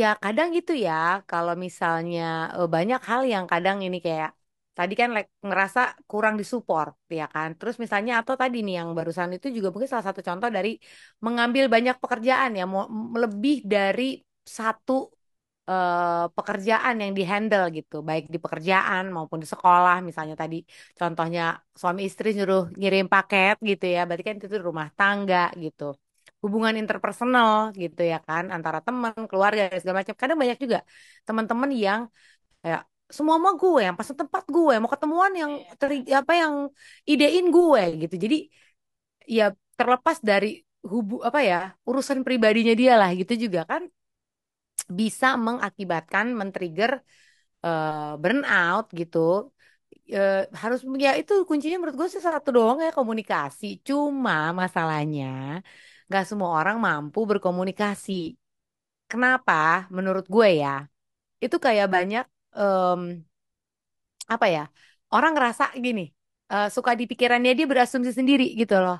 Ya 0.00 0.06
kadang 0.22 0.48
gitu 0.56 0.72
ya. 0.86 0.92
Kalau 1.30 1.54
misalnya 1.64 2.20
eh, 2.56 2.66
banyak 2.74 3.00
hal 3.10 3.20
yang 3.32 3.44
kadang 3.52 3.78
ini 3.86 3.96
kayak 4.06 4.30
tadi 4.78 4.92
kan 5.00 5.08
like, 5.16 5.28
ngerasa 5.46 5.80
kurang 6.10 6.34
disupport 6.40 6.92
ya 7.18 7.24
kan. 7.34 7.48
Terus 7.58 7.76
misalnya 7.82 8.12
atau 8.20 8.34
tadi 8.42 8.56
nih 8.66 8.74
yang 8.80 8.88
barusan 8.96 9.28
itu 9.36 9.46
juga 9.56 9.68
mungkin 9.72 9.90
salah 9.92 10.06
satu 10.08 10.22
contoh 10.28 10.48
dari 10.56 10.70
mengambil 11.26 11.64
banyak 11.74 11.94
pekerjaan 12.02 12.50
ya. 12.58 12.62
Mau 12.72 12.82
lebih 13.22 13.54
dari 13.72 14.02
satu 14.58 14.92
eh, 15.70 16.24
pekerjaan 16.36 16.94
yang 17.02 17.12
dihandle 17.18 17.64
gitu, 17.76 17.94
baik 18.08 18.24
di 18.34 18.38
pekerjaan 18.44 19.02
maupun 19.14 19.38
di 19.44 19.48
sekolah 19.52 19.94
misalnya 20.08 20.34
tadi 20.42 20.56
contohnya 20.98 21.42
suami 21.80 22.00
istri 22.08 22.26
nyuruh 22.36 22.60
ngirim 22.78 23.06
paket 23.12 23.54
gitu 23.70 23.84
ya. 23.94 23.98
Berarti 24.06 24.24
kan 24.28 24.34
itu 24.38 24.46
rumah 24.68 24.88
tangga 24.98 25.38
gitu 25.64 25.84
hubungan 26.44 26.74
interpersonal 26.82 27.50
gitu 27.82 28.00
ya 28.12 28.16
kan 28.28 28.44
antara 28.56 28.78
teman, 28.86 29.12
keluarga 29.30 29.62
segala 29.80 29.96
macam. 30.02 30.14
Kadang 30.22 30.38
banyak 30.42 30.58
juga 30.64 30.78
teman-teman 31.26 31.70
yang 31.86 32.00
kayak 32.62 32.82
semua 33.16 33.36
mau 33.44 33.54
gue 33.62 33.80
yang 33.86 33.96
pesen 33.98 34.16
tempat 34.22 34.44
gue 34.56 34.74
mau 34.82 34.90
ketemuan 34.94 35.32
yang 35.42 35.52
teri, 35.80 35.96
apa 36.20 36.32
yang 36.42 36.54
idein 37.12 37.44
gue 37.56 37.82
gitu. 38.02 38.14
Jadi 38.24 38.36
ya 39.36 39.44
terlepas 39.78 40.18
dari 40.30 40.48
hubu 40.82 41.22
apa 41.28 41.40
ya 41.50 41.56
urusan 41.88 42.18
pribadinya 42.26 42.74
dia 42.80 42.92
lah 43.00 43.10
gitu 43.20 43.32
juga 43.46 43.60
kan 43.70 43.82
bisa 44.98 45.26
mengakibatkan 45.46 46.26
men-trigger 46.38 46.90
eh, 47.66 47.92
burnout 48.22 48.84
gitu. 49.00 49.18
Eh, 50.16 50.34
harus 50.62 50.78
ya 51.04 51.10
itu 51.20 51.32
kuncinya 51.48 51.76
menurut 51.80 51.96
gue 52.00 52.08
sih 52.14 52.22
satu 52.28 52.48
doang 52.56 52.78
ya 52.86 52.90
komunikasi. 52.98 53.64
Cuma 53.88 54.32
masalahnya 54.60 55.24
nggak 56.08 56.24
semua 56.30 56.50
orang 56.58 56.76
mampu 56.86 57.18
berkomunikasi. 57.30 58.12
Kenapa? 59.10 59.52
Menurut 59.96 60.24
gue 60.34 60.48
ya, 60.62 60.70
itu 61.44 61.56
kayak 61.66 61.86
banyak 61.94 62.24
em, 62.58 63.00
apa 64.32 64.46
ya? 64.54 64.60
Orang 65.14 65.30
ngerasa 65.36 65.64
gini, 65.84 66.02
eh, 66.52 66.66
suka 66.74 66.90
di 66.98 67.04
pikirannya 67.10 67.50
dia 67.58 67.66
berasumsi 67.72 68.10
sendiri 68.18 68.44
gitu 68.60 68.74
loh. 68.84 68.96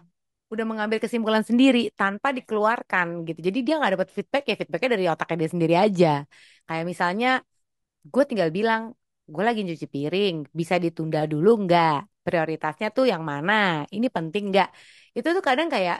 Udah 0.52 0.64
mengambil 0.70 0.98
kesimpulan 1.04 1.44
sendiri 1.48 1.78
tanpa 2.00 2.28
dikeluarkan 2.36 3.06
gitu. 3.28 3.40
Jadi 3.48 3.58
dia 3.66 3.74
nggak 3.78 3.92
dapat 3.96 4.08
feedback 4.16 4.42
ya 4.50 4.54
feedbacknya 4.60 4.90
dari 4.96 5.04
otaknya 5.12 5.36
dia 5.42 5.50
sendiri 5.54 5.74
aja. 5.84 6.08
Kayak 6.66 6.84
misalnya 6.92 7.28
gue 8.12 8.22
tinggal 8.30 8.50
bilang 8.58 8.82
gue 9.32 9.42
lagi 9.48 9.60
nyuci 9.66 9.86
piring, 9.94 10.34
bisa 10.60 10.74
ditunda 10.84 11.18
dulu 11.32 11.48
nggak? 11.64 11.92
Prioritasnya 12.26 12.86
tuh 12.96 13.04
yang 13.12 13.22
mana? 13.32 13.52
Ini 13.96 14.06
penting 14.16 14.42
nggak? 14.50 14.68
Itu 15.16 15.28
tuh 15.36 15.44
kadang 15.48 15.68
kayak 15.74 15.96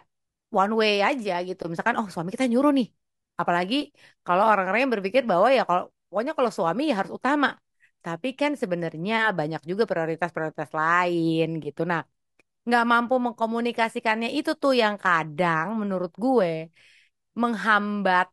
one 0.60 0.72
way 0.80 0.92
aja 1.08 1.32
gitu. 1.48 1.62
Misalkan 1.70 1.96
oh 2.00 2.06
suami 2.14 2.30
kita 2.34 2.46
nyuruh 2.52 2.72
nih. 2.78 2.86
Apalagi 3.40 3.76
kalau 4.26 4.44
orang-orang 4.50 4.80
yang 4.84 4.92
berpikir 4.94 5.22
bahwa 5.32 5.48
ya 5.56 5.62
kalau 5.68 5.82
pokoknya 6.08 6.32
kalau 6.38 6.50
suami 6.58 6.82
ya 6.90 6.94
harus 7.00 7.12
utama. 7.18 7.48
Tapi 8.04 8.28
kan 8.40 8.52
sebenarnya 8.62 9.14
banyak 9.38 9.60
juga 9.70 9.84
prioritas-prioritas 9.90 10.70
lain 10.80 11.46
gitu. 11.64 11.80
Nah, 11.90 12.00
nggak 12.66 12.82
mampu 12.90 13.14
mengkomunikasikannya 13.24 14.28
itu 14.38 14.50
tuh 14.62 14.72
yang 14.82 14.94
kadang 15.04 15.66
menurut 15.80 16.12
gue 16.24 16.48
menghambat 17.42 18.26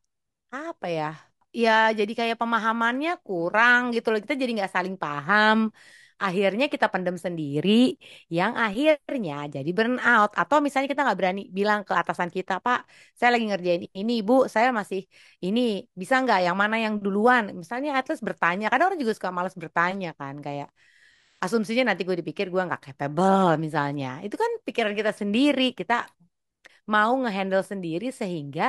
apa 0.58 0.86
ya? 0.98 1.06
Ya 1.64 1.72
jadi 2.00 2.12
kayak 2.20 2.38
pemahamannya 2.42 3.12
kurang 3.28 3.82
gitu 3.96 4.08
loh. 4.12 4.20
Kita 4.24 4.36
jadi 4.42 4.52
nggak 4.58 4.74
saling 4.78 4.96
paham. 5.04 5.58
Akhirnya 6.26 6.66
kita 6.74 6.88
pendem 6.94 7.16
sendiri, 7.26 7.72
yang 8.38 8.52
akhirnya 8.66 9.34
jadi 9.56 9.70
burnout. 9.78 10.30
Atau 10.42 10.58
misalnya 10.66 10.88
kita 10.92 11.02
nggak 11.06 11.20
berani 11.22 11.42
bilang 11.58 11.80
ke 11.88 11.94
atasan 12.02 12.30
kita, 12.38 12.54
Pak, 12.66 12.80
saya 13.18 13.30
lagi 13.34 13.46
ngerjain 13.50 13.84
ini, 14.00 14.14
Bu, 14.28 14.34
saya 14.56 14.68
masih 14.80 15.02
ini 15.46 15.62
bisa 16.02 16.16
nggak? 16.24 16.40
Yang 16.48 16.58
mana 16.64 16.76
yang 16.86 16.96
duluan? 17.06 17.44
Misalnya 17.62 17.90
at 18.00 18.08
bertanya. 18.28 18.66
Kadang 18.72 18.86
orang 18.92 19.00
juga 19.04 19.16
suka 19.18 19.32
malas 19.38 19.56
bertanya 19.64 20.10
kan, 20.20 20.36
kayak 20.46 20.68
asumsinya 21.44 21.84
nanti 21.90 22.02
gue 22.08 22.18
dipikir 22.22 22.46
gue 22.54 22.62
nggak 22.68 22.82
capable 22.88 23.50
misalnya. 23.66 24.08
Itu 24.26 24.36
kan 24.44 24.52
pikiran 24.68 24.94
kita 25.00 25.12
sendiri. 25.22 25.64
Kita 25.80 25.94
mau 26.94 27.12
ngehandle 27.22 27.64
sendiri 27.72 28.06
sehingga 28.20 28.64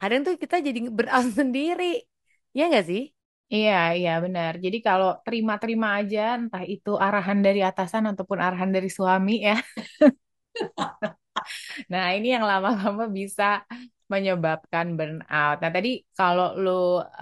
kadang 0.00 0.20
tuh 0.26 0.34
kita 0.42 0.56
jadi 0.66 0.78
burnout 0.96 1.28
sendiri. 1.40 1.84
Ya 2.56 2.62
nggak 2.70 2.86
sih? 2.90 3.02
Iya, 3.54 3.72
iya 3.98 4.10
benar. 4.24 4.52
Jadi 4.64 4.76
kalau 4.86 5.08
terima-terima 5.26 5.86
aja, 5.98 6.18
entah 6.40 6.62
itu 6.72 6.90
arahan 7.04 7.38
dari 7.46 7.60
atasan 7.68 8.04
ataupun 8.10 8.38
arahan 8.46 8.70
dari 8.76 8.88
suami 8.98 9.32
ya. 9.46 9.54
Nah, 11.92 12.04
ini 12.16 12.26
yang 12.34 12.44
lama-lama 12.50 13.04
bisa 13.18 13.44
menyebabkan 14.12 14.86
burnout. 14.98 15.56
Nah, 15.62 15.70
tadi 15.76 15.88
kalau 16.18 16.44
lu 16.62 16.70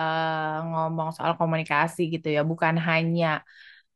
eh, 0.00 0.56
ngomong 0.68 1.08
soal 1.16 1.32
komunikasi 1.40 2.00
gitu 2.14 2.26
ya, 2.36 2.40
bukan 2.50 2.74
hanya 2.88 3.26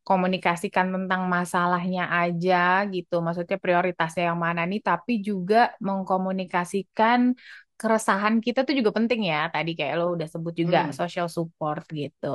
komunikasikan 0.09 0.87
tentang 0.95 1.23
masalahnya 1.35 2.03
aja 2.21 2.57
gitu. 2.95 3.15
Maksudnya 3.25 3.57
prioritasnya 3.63 4.23
yang 4.35 4.41
mana 4.47 4.61
nih, 4.71 4.81
tapi 4.89 5.13
juga 5.29 5.57
mengkomunikasikan 5.87 7.21
keresahan 7.81 8.39
kita 8.45 8.63
tuh 8.67 8.75
juga 8.79 8.91
penting 8.99 9.21
ya. 9.33 9.39
Tadi 9.55 9.71
kayak 9.79 9.95
lo 9.99 10.05
udah 10.15 10.29
sebut 10.33 10.55
juga 10.63 10.79
Hmm. 10.85 10.93
social 10.95 11.27
support 11.37 11.83
gitu. 12.01 12.27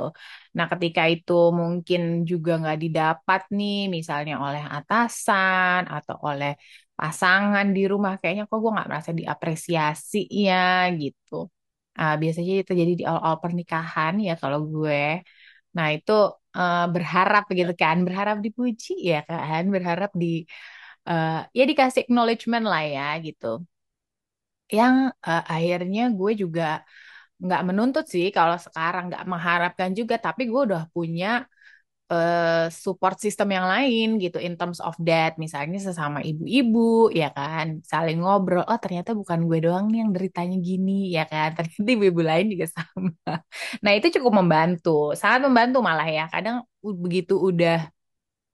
Nah, 0.56 0.66
ketika 0.72 1.02
itu 1.12 1.32
mungkin 1.60 2.00
juga 2.30 2.50
nggak 2.60 2.78
didapat 2.84 3.40
nih, 3.58 3.76
misalnya 3.96 4.34
oleh 4.44 4.62
atasan 4.76 5.80
atau 5.94 6.16
oleh 6.28 6.50
pasangan 6.98 7.66
di 7.76 7.80
rumah, 7.90 8.12
kayaknya 8.20 8.44
kok 8.50 8.58
gue 8.62 8.70
nggak 8.74 8.88
merasa 8.90 9.10
diapresiasi 9.20 10.18
ya 10.46 10.88
gitu. 11.00 11.34
Ah, 12.00 12.14
biasanya 12.22 12.52
itu 12.62 12.72
jadi 12.80 12.92
di 13.00 13.04
awal-awal 13.08 13.38
pernikahan 13.44 14.14
ya 14.26 14.32
kalau 14.42 14.60
gue. 14.74 14.98
Nah, 15.76 15.86
itu 15.96 16.12
eh, 16.56 16.78
berharap 16.94 17.42
gitu 17.58 17.72
kan, 17.82 17.96
berharap 18.06 18.36
dipuji 18.46 18.90
ya 19.10 19.16
kan, 19.30 19.62
berharap 19.74 20.10
di 20.22 20.26
eh, 21.08 21.30
ya 21.58 21.62
dikasih 21.70 22.00
acknowledgement 22.04 22.64
lah 22.72 22.82
ya 22.94 23.02
gitu. 23.26 23.46
Yang 24.78 24.94
eh, 25.28 25.42
akhirnya 25.54 26.00
gue 26.18 26.30
juga 26.42 26.62
nggak 27.44 27.60
menuntut 27.68 28.04
sih 28.14 28.26
kalau 28.36 28.56
sekarang 28.66 29.02
nggak 29.10 29.24
mengharapkan 29.32 29.90
juga, 29.98 30.14
tapi 30.26 30.42
gue 30.50 30.60
udah 30.68 30.82
punya 30.94 31.26
eh, 32.12 32.66
support 32.84 33.16
system 33.24 33.48
yang 33.56 33.66
lain 33.72 34.06
gitu 34.24 34.38
in 34.46 34.54
terms 34.60 34.78
of 34.80 34.94
that. 35.08 35.36
Misalnya 35.44 35.78
sesama 35.78 36.18
ibu-ibu 36.24 37.12
ya 37.12 37.28
kan 37.36 37.66
saling 37.84 38.18
ngobrol 38.22 38.64
oh 38.64 38.78
ternyata 38.84 39.10
bukan 39.20 39.40
gue 39.48 39.58
doang 39.64 39.86
nih 39.92 39.98
yang 40.04 40.10
deritanya 40.16 40.56
gini 40.68 40.92
ya 41.16 41.24
kan. 41.32 41.48
Ternyata 41.56 41.88
ibu-ibu 41.96 42.20
lain 42.24 42.46
juga 42.52 42.66
sama. 42.76 43.12
Nah 43.84 43.92
itu 43.96 44.06
cukup 44.16 44.32
membantu 44.40 44.90
sangat 45.20 45.40
membantu 45.46 45.78
malah 45.84 46.08
ya. 46.08 46.24
Kadang 46.32 46.56
begitu 46.82 47.34
udah 47.36 47.88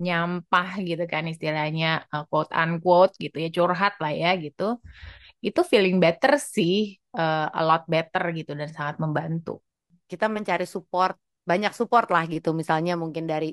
nyampah 0.05 0.69
gitu 0.83 1.05
kan 1.07 1.23
istilahnya 1.31 2.03
uh, 2.11 2.27
quote 2.27 2.51
unquote 2.51 3.15
gitu 3.23 3.37
ya 3.39 3.49
curhat 3.55 3.95
lah 4.03 4.11
ya 4.11 4.35
gitu 4.43 4.83
itu 5.45 5.61
feeling 5.71 6.01
better 6.01 6.41
sih 6.41 6.97
uh, 7.13 7.47
a 7.53 7.63
lot 7.69 7.85
better 7.85 8.33
gitu 8.33 8.57
dan 8.57 8.73
sangat 8.73 8.97
membantu. 8.97 9.61
Kita 10.09 10.27
mencari 10.33 10.65
support 10.65 11.21
banyak 11.51 11.73
support 11.79 12.07
lah 12.15 12.23
gitu. 12.35 12.49
Misalnya 12.61 12.93
mungkin 13.03 13.25
dari 13.33 13.47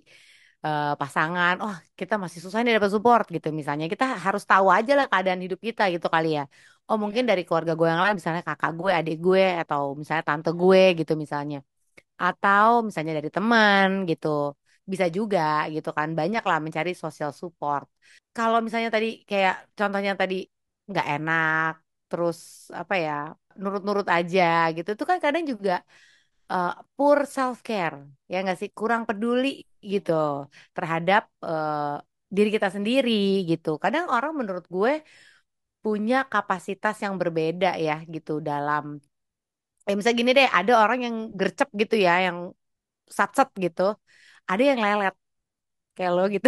eh, 0.65 0.83
pasangan 1.01 1.53
oh 1.63 1.75
kita 1.99 2.13
masih 2.23 2.39
susah 2.43 2.59
nih 2.63 2.73
dapat 2.77 2.91
support 2.95 3.25
gitu 3.35 3.47
misalnya. 3.59 3.85
Kita 3.93 4.05
harus 4.25 4.43
tahu 4.51 4.67
aja 4.77 4.91
lah 4.97 5.05
keadaan 5.11 5.41
hidup 5.45 5.59
kita 5.67 5.81
gitu 5.93 6.07
kali 6.15 6.27
ya. 6.37 6.43
Oh 6.89 6.97
mungkin 7.03 7.23
dari 7.29 7.41
keluarga 7.47 7.73
gue 7.79 7.87
yang 7.91 8.01
lain 8.03 8.15
misalnya 8.19 8.43
kakak 8.47 8.71
gue 8.79 8.91
adik 8.99 9.15
gue 9.25 9.43
atau 9.61 9.81
misalnya 9.99 10.23
tante 10.29 10.49
gue 10.61 10.81
gitu 10.99 11.13
misalnya. 11.23 11.57
Atau 12.23 12.69
misalnya 12.87 13.13
dari 13.19 13.29
teman 13.35 13.87
gitu. 14.09 14.27
Bisa 14.91 15.05
juga 15.17 15.39
gitu 15.75 15.89
kan 15.97 16.09
banyak 16.19 16.41
lah 16.49 16.57
mencari 16.65 16.91
social 17.03 17.31
support. 17.41 17.85
Kalau 18.35 18.57
misalnya 18.65 18.89
tadi 18.95 19.07
kayak 19.29 19.53
contohnya 19.77 20.11
tadi 20.21 20.35
nggak 20.89 21.05
enak 21.13 21.71
terus 22.09 22.37
apa 22.81 22.93
ya 23.05 23.11
nurut-nurut 23.61 24.07
aja 24.15 24.41
gitu 24.75 24.89
itu 24.95 25.05
kan 25.11 25.17
kadang 25.25 25.43
juga 25.51 25.71
uh, 26.53 26.69
poor 26.95 27.17
self 27.35 27.57
care 27.67 27.97
ya 28.31 28.35
nggak 28.43 28.57
sih? 28.61 28.69
Kurang 28.79 29.01
peduli 29.09 29.47
gitu 29.91 30.11
terhadap 30.75 31.21
uh, 31.49 31.75
diri 32.35 32.49
kita 32.55 32.67
sendiri 32.75 33.11
gitu. 33.49 33.69
Kadang 33.83 34.05
orang 34.15 34.31
menurut 34.39 34.65
gue 34.75 34.91
punya 35.83 36.15
kapasitas 36.33 36.95
yang 37.05 37.15
berbeda 37.21 37.67
ya 37.87 37.93
gitu 38.15 38.31
dalam 38.49 38.83
eh 39.87 39.93
misalnya 39.97 40.17
gini 40.21 40.31
deh 40.39 40.47
ada 40.59 40.71
orang 40.83 40.99
yang 41.05 41.15
gercep 41.39 41.69
gitu 41.81 41.95
ya 42.05 42.11
yang 42.27 42.37
satset 43.17 43.49
gitu 43.65 43.81
ada 44.51 44.63
yang 44.69 44.79
lelet 44.85 45.15
kayak 45.95 46.11
lo 46.17 46.23
gitu. 46.35 46.47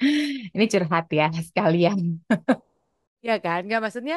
Ini 0.54 0.64
curhat 0.72 1.06
ya 1.18 1.26
sekalian. 1.48 1.98
Ya 3.28 3.34
kan? 3.44 3.58
Nggak 3.66 3.80
maksudnya 3.84 4.16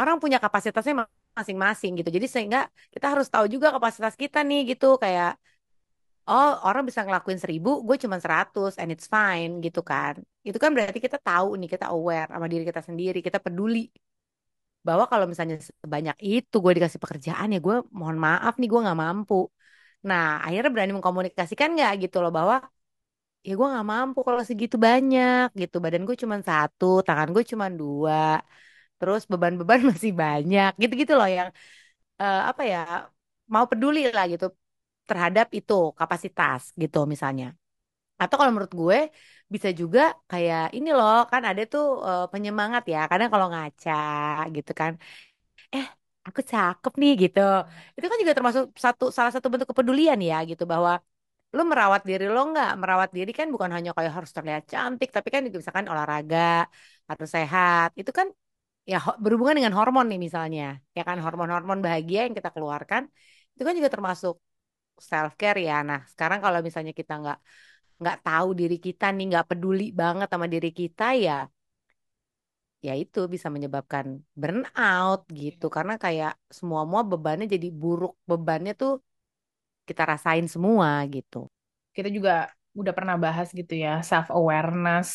orang 0.00 0.16
punya 0.22 0.38
kapasitasnya 0.44 0.94
masing-masing 1.38 1.90
gitu. 1.98 2.10
Jadi 2.16 2.26
sehingga 2.34 2.60
kita 2.94 3.06
harus 3.12 3.26
tahu 3.34 3.46
juga 3.54 3.66
kapasitas 3.74 4.14
kita 4.22 4.38
nih 4.48 4.60
gitu 4.70 4.86
kayak 5.04 5.30
oh 6.30 6.50
orang 6.68 6.82
bisa 6.88 7.00
ngelakuin 7.06 7.40
seribu 7.42 7.70
gue 7.86 7.96
cuma 8.04 8.16
100 8.24 8.72
and 8.80 8.90
it's 8.94 9.06
fine 9.14 9.52
gitu 9.64 9.80
kan. 9.90 10.14
Itu 10.48 10.58
kan 10.62 10.70
berarti 10.76 10.98
kita 11.06 11.18
tahu 11.28 11.48
nih 11.60 11.68
kita 11.74 11.86
aware 11.94 12.28
sama 12.34 12.46
diri 12.52 12.64
kita 12.70 12.82
sendiri 12.88 13.18
kita 13.26 13.38
peduli 13.46 13.78
bahwa 14.86 15.04
kalau 15.10 15.26
misalnya 15.30 15.56
sebanyak 15.82 16.16
itu 16.28 16.54
gue 16.64 16.72
dikasih 16.76 17.00
pekerjaan 17.02 17.46
ya 17.54 17.58
gue 17.66 17.76
mohon 17.98 18.16
maaf 18.26 18.52
nih 18.60 18.68
gue 18.72 18.80
nggak 18.84 18.98
mampu. 19.04 19.34
Nah 20.08 20.22
akhirnya 20.44 20.70
berani 20.74 20.92
mengkomunikasikan 20.96 21.68
nggak 21.76 21.92
gitu 22.02 22.16
loh 22.22 22.30
bahwa 22.38 22.56
ya 23.46 23.52
gue 23.58 23.66
nggak 23.72 23.86
mampu 23.94 24.18
kalau 24.28 24.42
segitu 24.48 24.76
banyak 24.88 25.44
gitu. 25.60 25.76
Badan 25.84 26.02
gue 26.08 26.16
cuma 26.22 26.36
satu 26.50 26.86
tangan 27.06 27.28
gue 27.34 27.44
cuma 27.52 27.66
dua 27.80 28.16
terus 28.98 29.20
beban-beban 29.32 29.80
masih 29.90 30.12
banyak 30.22 30.68
gitu-gitu 30.82 31.12
loh 31.18 31.28
yang 31.38 31.48
eh, 32.22 32.38
apa 32.50 32.62
ya 32.72 32.78
mau 33.54 33.64
peduli 33.70 33.98
lah 34.16 34.24
gitu 34.32 34.46
terhadap 35.08 35.46
itu 35.58 35.74
kapasitas 36.00 36.62
gitu 36.82 36.98
misalnya. 37.14 37.46
Atau 38.22 38.36
kalau 38.40 38.52
menurut 38.54 38.74
gue 38.82 38.98
bisa 39.54 39.68
juga 39.80 40.00
kayak 40.30 40.60
ini 40.76 40.88
loh 40.98 41.14
kan 41.32 41.42
ada 41.50 41.62
tuh 41.72 41.84
eh, 42.08 42.22
penyemangat 42.32 42.82
ya 42.92 42.98
kadang 43.10 43.28
kalau 43.34 43.46
ngaca 43.52 43.92
gitu 44.56 44.72
kan 44.80 44.92
eh 45.74 45.86
aku 46.28 46.40
cakep 46.52 46.92
nih 47.00 47.10
gitu. 47.22 47.40
Itu 47.96 48.06
kan 48.10 48.18
juga 48.22 48.34
termasuk 48.38 48.64
satu 48.84 49.04
salah 49.16 49.32
satu 49.34 49.48
bentuk 49.52 49.68
kepedulian 49.72 50.18
ya 50.30 50.36
gitu 50.50 50.62
bahwa 50.72 50.92
lu 51.56 51.62
merawat 51.70 52.02
diri 52.08 52.24
lo 52.34 52.40
nggak? 52.50 52.68
Merawat 52.80 53.10
diri 53.16 53.30
kan 53.38 53.46
bukan 53.54 53.70
hanya 53.76 53.90
kayak 53.96 54.12
harus 54.18 54.32
terlihat 54.36 54.64
cantik 54.72 55.08
tapi 55.16 55.28
kan 55.34 55.40
juga 55.46 55.58
misalkan 55.62 55.88
olahraga 55.92 56.38
harus 57.10 57.28
sehat. 57.36 57.88
Itu 58.00 58.10
kan 58.18 58.28
ya 58.90 58.96
berhubungan 59.22 59.56
dengan 59.58 59.74
hormon 59.78 60.06
nih 60.10 60.20
misalnya 60.26 60.62
ya 60.96 61.02
kan? 61.08 61.16
Hormon-hormon 61.24 61.78
bahagia 61.86 62.18
yang 62.26 62.34
kita 62.38 62.50
keluarkan 62.54 63.02
itu 63.52 63.62
kan 63.66 63.74
juga 63.78 63.90
termasuk 63.94 64.34
self 65.10 65.32
care 65.40 65.58
ya. 65.68 65.74
Nah 65.88 66.00
sekarang 66.12 66.38
kalau 66.44 66.58
misalnya 66.66 66.92
kita 67.00 67.12
nggak 67.22 67.38
nggak 68.00 68.16
tahu 68.26 68.48
diri 68.60 68.76
kita 68.86 69.04
nih 69.16 69.24
nggak 69.30 69.46
peduli 69.50 69.82
banget 70.00 70.28
sama 70.32 70.46
diri 70.54 70.68
kita 70.80 71.04
ya 71.26 71.32
ya 72.86 72.92
itu 73.02 73.18
bisa 73.34 73.48
menyebabkan 73.54 74.06
burnout 74.40 75.20
gitu. 75.40 75.66
Karena 75.76 75.94
kayak 76.04 76.32
semua 76.58 76.80
semua 76.86 77.02
bebannya 77.10 77.46
jadi 77.54 77.68
buruk. 77.80 78.12
Bebannya 78.30 78.72
tuh 78.80 78.92
kita 79.88 80.02
rasain 80.10 80.46
semua 80.54 80.88
gitu. 81.14 81.36
Kita 81.96 82.08
juga 82.16 82.32
udah 82.78 82.92
pernah 82.94 83.16
bahas 83.18 83.50
gitu 83.50 83.74
ya 83.74 83.98
self 84.06 84.30
awareness 84.30 85.08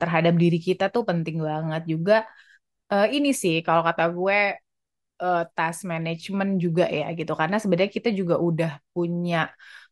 terhadap 0.00 0.34
diri 0.42 0.58
kita 0.58 0.84
tuh 0.94 1.02
penting 1.06 1.36
banget. 1.48 1.82
Juga 1.92 2.14
Eh, 2.92 3.06
ini 3.16 3.28
sih 3.42 3.54
kalau 3.66 3.82
kata 3.88 4.02
gue 4.16 4.36
eh, 5.22 5.40
task 5.56 5.80
management 5.92 6.50
juga 6.64 6.84
ya 6.98 7.04
gitu. 7.18 7.32
Karena 7.40 7.56
sebenarnya 7.62 7.92
kita 7.98 8.10
juga 8.20 8.36
udah 8.48 8.70
punya 8.94 9.36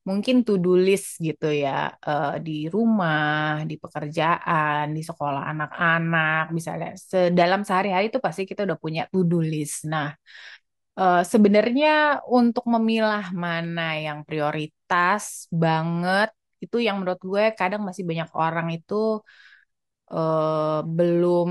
mungkin 0.09 0.37
to-do 0.47 0.71
list 0.87 1.09
gitu 1.27 1.47
ya. 1.65 1.71
Eh, 2.09 2.31
di 2.47 2.53
rumah, 2.75 3.65
di 3.71 3.75
pekerjaan, 3.83 4.85
di 4.97 5.03
sekolah 5.09 5.43
anak-anak, 5.53 6.43
misalnya 6.57 6.89
dalam 7.41 7.61
sehari-hari 7.69 8.05
itu 8.13 8.21
pasti 8.27 8.43
kita 8.51 8.61
udah 8.69 8.79
punya 8.85 9.03
to-do 9.13 9.39
list. 9.53 9.77
Nah, 9.93 10.09
eh, 10.99 11.21
sebenarnya 11.33 11.89
untuk 12.39 12.65
memilah 12.75 13.25
mana 13.45 13.83
yang 14.07 14.19
prioritas 14.29 15.25
banget 15.63 16.29
itu 16.63 16.77
yang 16.87 16.97
menurut 17.03 17.21
gue 17.31 17.45
kadang 17.59 17.83
masih 17.89 18.05
banyak 18.11 18.31
orang 18.43 18.67
itu 18.77 18.95
eh, 20.15 20.79
belum 20.97 21.49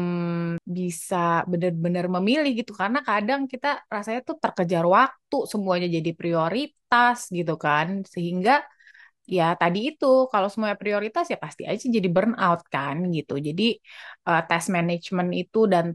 bisa 0.78 1.16
benar-benar 1.52 2.06
memilih 2.16 2.50
gitu. 2.60 2.72
Karena 2.82 3.00
kadang 3.10 3.42
kita 3.52 3.68
rasanya 3.94 4.20
tuh 4.30 4.36
terkejar 4.44 4.84
waktu 4.98 5.36
semuanya 5.52 5.88
jadi 5.98 6.12
prioritas 6.20 7.18
gitu 7.38 7.54
kan. 7.66 7.88
Sehingga 8.14 8.52
ya 9.38 9.44
tadi 9.62 9.80
itu 9.94 10.06
kalau 10.32 10.48
semuanya 10.54 10.78
prioritas 10.84 11.26
ya 11.34 11.38
pasti 11.46 11.64
aja 11.72 11.86
jadi 11.98 12.08
burnout 12.16 12.62
kan 12.74 12.98
gitu. 13.16 13.34
Jadi 13.48 13.64
eh, 14.28 14.42
task 14.50 14.68
management 14.78 15.30
itu 15.42 15.58
dan 15.74 15.86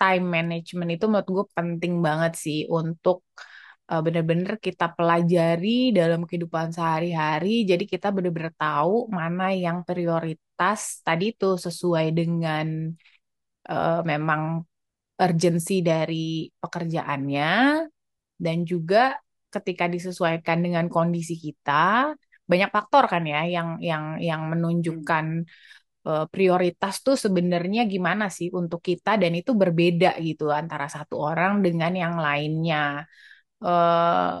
time 0.00 0.26
management 0.36 0.90
itu 0.94 1.04
menurut 1.10 1.28
gue 1.36 1.46
penting 1.58 1.92
banget 2.06 2.32
sih 2.44 2.58
untuk 2.76 3.16
eh, 3.90 4.00
benar-benar 4.06 4.52
kita 4.66 4.84
pelajari 4.96 5.68
dalam 5.98 6.20
kehidupan 6.28 6.66
sehari-hari 6.76 7.48
jadi 7.70 7.84
kita 7.92 8.06
benar-benar 8.14 8.52
tahu 8.58 9.10
mana 9.18 9.42
yang 9.64 9.78
prioritas 9.88 10.80
tadi 11.06 11.24
itu 11.34 11.46
sesuai 11.66 12.06
dengan 12.18 12.66
eh, 13.70 14.00
memang 14.10 14.42
urgensi 15.22 15.74
dari 15.90 16.50
pekerjaannya 16.62 17.50
dan 18.44 18.56
juga 18.66 18.98
ketika 19.54 19.84
disesuaikan 19.94 20.58
dengan 20.64 20.86
kondisi 20.90 21.34
kita 21.38 22.10
banyak 22.50 22.70
faktor 22.74 23.04
kan 23.12 23.22
ya 23.32 23.46
yang 23.46 23.68
yang 23.78 24.04
yang 24.28 24.42
menunjukkan 24.52 25.26
eh, 26.08 26.24
prioritas 26.32 26.94
tuh 27.06 27.16
sebenarnya 27.24 27.80
gimana 27.92 28.24
sih 28.36 28.48
untuk 28.60 28.80
kita 28.88 29.10
dan 29.22 29.32
itu 29.40 29.52
berbeda 29.62 30.08
gitu 30.26 30.44
antara 30.60 30.86
satu 30.96 31.14
orang 31.28 31.52
dengan 31.64 31.92
yang 32.02 32.14
lainnya. 32.26 33.06
Eh 33.66 34.32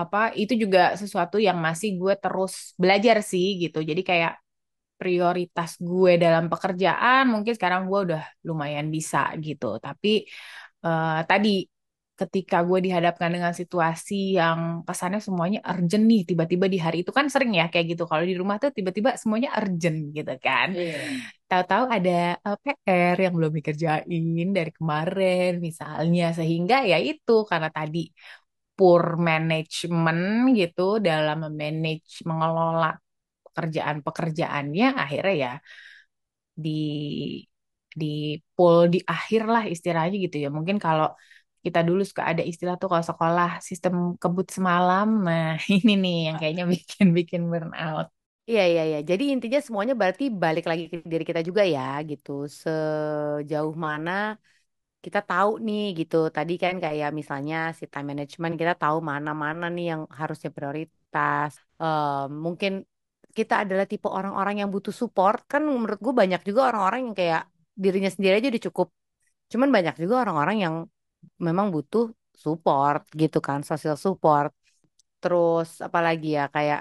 apa 0.00 0.18
itu 0.40 0.54
juga 0.62 0.80
sesuatu 1.00 1.36
yang 1.48 1.58
masih 1.66 1.88
gue 2.00 2.14
terus 2.22 2.52
belajar 2.82 3.16
sih 3.30 3.46
gitu. 3.62 3.78
Jadi 3.90 4.02
kayak 4.10 4.32
prioritas 5.00 5.70
gue 5.88 6.12
dalam 6.24 6.44
pekerjaan 6.52 7.22
mungkin 7.32 7.52
sekarang 7.58 7.82
gue 7.90 7.98
udah 8.12 8.22
lumayan 8.48 8.86
bisa 8.96 9.18
gitu. 9.46 9.66
Tapi 9.84 10.08
eh, 10.86 11.18
tadi 11.30 11.50
ketika 12.20 12.56
gue 12.68 12.78
dihadapkan 12.86 13.30
dengan 13.34 13.52
situasi 13.60 14.14
yang 14.40 14.60
kesannya 14.88 15.20
semuanya 15.26 15.60
urgent 15.70 16.04
nih, 16.10 16.20
tiba-tiba 16.30 16.66
di 16.74 16.78
hari 16.84 16.96
itu 17.06 17.12
kan 17.18 17.26
sering 17.34 17.52
ya 17.60 17.64
kayak 17.72 17.86
gitu. 17.94 18.04
Kalau 18.10 18.24
di 18.30 18.34
rumah 18.40 18.56
tuh 18.62 18.70
tiba-tiba 18.78 19.10
semuanya 19.22 19.50
urgent 19.60 19.98
gitu 20.16 20.32
kan. 20.46 20.68
Tahu-tahu 21.48 21.84
ada 21.96 22.10
PR 22.64 23.16
yang 23.24 23.32
belum 23.38 23.52
dikerjain 23.58 24.46
dari 24.56 24.70
kemarin 24.78 25.48
misalnya 25.66 26.24
sehingga 26.38 26.74
ya 26.90 26.96
itu 27.10 27.32
karena 27.50 27.68
tadi 27.76 27.98
poor 28.76 29.04
management 29.28 30.20
gitu 30.60 30.82
dalam 31.08 31.36
memanage 31.44 32.12
mengelola 32.30 32.86
pekerjaan-pekerjaannya 33.46 34.86
akhirnya 35.02 35.34
ya 35.44 35.50
di 36.56 37.48
di 38.00 38.06
pull 38.54 38.78
di 38.94 38.98
akhir 39.14 39.40
lah 39.54 39.62
istilahnya 39.74 40.16
gitu 40.24 40.36
ya. 40.44 40.48
Mungkin 40.56 40.76
kalau 40.84 41.06
kita 41.64 41.78
dulu 41.88 42.00
suka 42.10 42.22
ada 42.30 42.42
istilah 42.50 42.74
tuh 42.80 42.88
kalau 42.92 43.04
sekolah 43.10 43.48
sistem 43.68 43.94
kebut 44.22 44.46
semalam. 44.56 45.06
Nah, 45.26 45.44
ini 45.74 45.90
nih 46.02 46.14
yang 46.26 46.36
kayaknya 46.40 46.64
bikin-bikin 46.74 47.42
burnout. 47.50 48.06
Iya, 48.50 48.60
iya, 48.70 48.82
iya. 48.88 48.98
Jadi 49.10 49.22
intinya 49.32 49.58
semuanya 49.66 49.94
berarti 50.00 50.24
balik 50.42 50.64
lagi 50.70 50.84
ke 50.92 50.96
diri 51.12 51.24
kita 51.30 51.40
juga 51.48 51.62
ya 51.74 51.80
gitu. 52.10 52.30
Sejauh 52.62 53.74
mana 53.86 54.10
kita 55.04 55.18
tahu 55.28 55.50
nih 55.66 55.80
gitu. 55.98 56.16
Tadi 56.36 56.52
kan 56.62 56.74
kayak 56.84 57.08
misalnya 57.20 57.56
si 57.78 57.84
time 57.92 58.06
management 58.12 58.54
kita 58.60 58.72
tahu 58.82 58.96
mana-mana 59.10 59.64
nih 59.74 59.84
yang 59.92 60.02
harusnya 60.20 60.50
prioritas. 60.56 61.50
Eh, 61.82 62.08
mungkin 62.44 62.72
kita 63.38 63.54
adalah 63.64 63.84
tipe 63.92 64.08
orang-orang 64.18 64.54
yang 64.60 64.70
butuh 64.74 64.94
support. 65.00 65.38
Kan 65.52 65.62
menurut 65.74 65.98
gue 66.06 66.14
banyak 66.22 66.40
juga 66.48 66.60
orang-orang 66.70 67.00
yang 67.06 67.16
kayak 67.20 67.42
dirinya 67.82 68.10
sendiri 68.14 68.34
aja 68.38 68.48
udah 68.52 68.64
cukup. 68.68 68.88
Cuman 69.52 69.68
banyak 69.76 69.94
juga 70.02 70.14
orang-orang 70.24 70.56
yang 70.64 70.74
memang 71.46 71.66
butuh 71.74 72.04
support 72.44 73.00
gitu 73.22 73.38
kan, 73.48 73.60
social 73.70 73.96
support. 74.06 74.50
Terus 75.22 75.68
apalagi 75.86 76.26
ya 76.38 76.42
kayak 76.54 76.80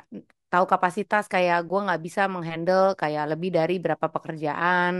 tahu 0.51 0.65
kapasitas 0.71 1.23
kayak 1.33 1.57
gue 1.69 1.79
nggak 1.86 1.99
bisa 2.05 2.21
menghandle 2.33 2.83
kayak 3.01 3.23
lebih 3.31 3.49
dari 3.57 3.73
berapa 3.83 4.07
pekerjaan 4.15 4.93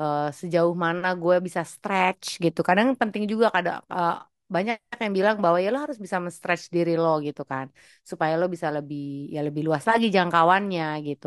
eh, 0.00 0.18
sejauh 0.40 0.74
mana 0.84 1.06
gue 1.22 1.34
bisa 1.46 1.62
stretch 1.74 2.26
gitu. 2.44 2.60
Kadang 2.68 2.88
penting 3.00 3.24
juga 3.32 3.46
kadang 3.56 3.78
eh, 3.94 4.12
banyak 4.54 4.76
yang 5.04 5.14
bilang 5.18 5.36
bahwa 5.44 5.58
ya 5.64 5.68
lo 5.74 5.78
harus 5.84 5.98
bisa 6.04 6.16
men-stretch 6.24 6.64
diri 6.76 6.92
lo 7.02 7.08
gitu 7.26 7.42
kan 7.52 7.66
supaya 8.10 8.32
lo 8.40 8.44
bisa 8.54 8.68
lebih 8.76 9.00
ya 9.34 9.40
lebih 9.46 9.62
luas 9.66 9.84
lagi 9.90 10.06
jangkauannya 10.16 10.84
gitu. 11.08 11.26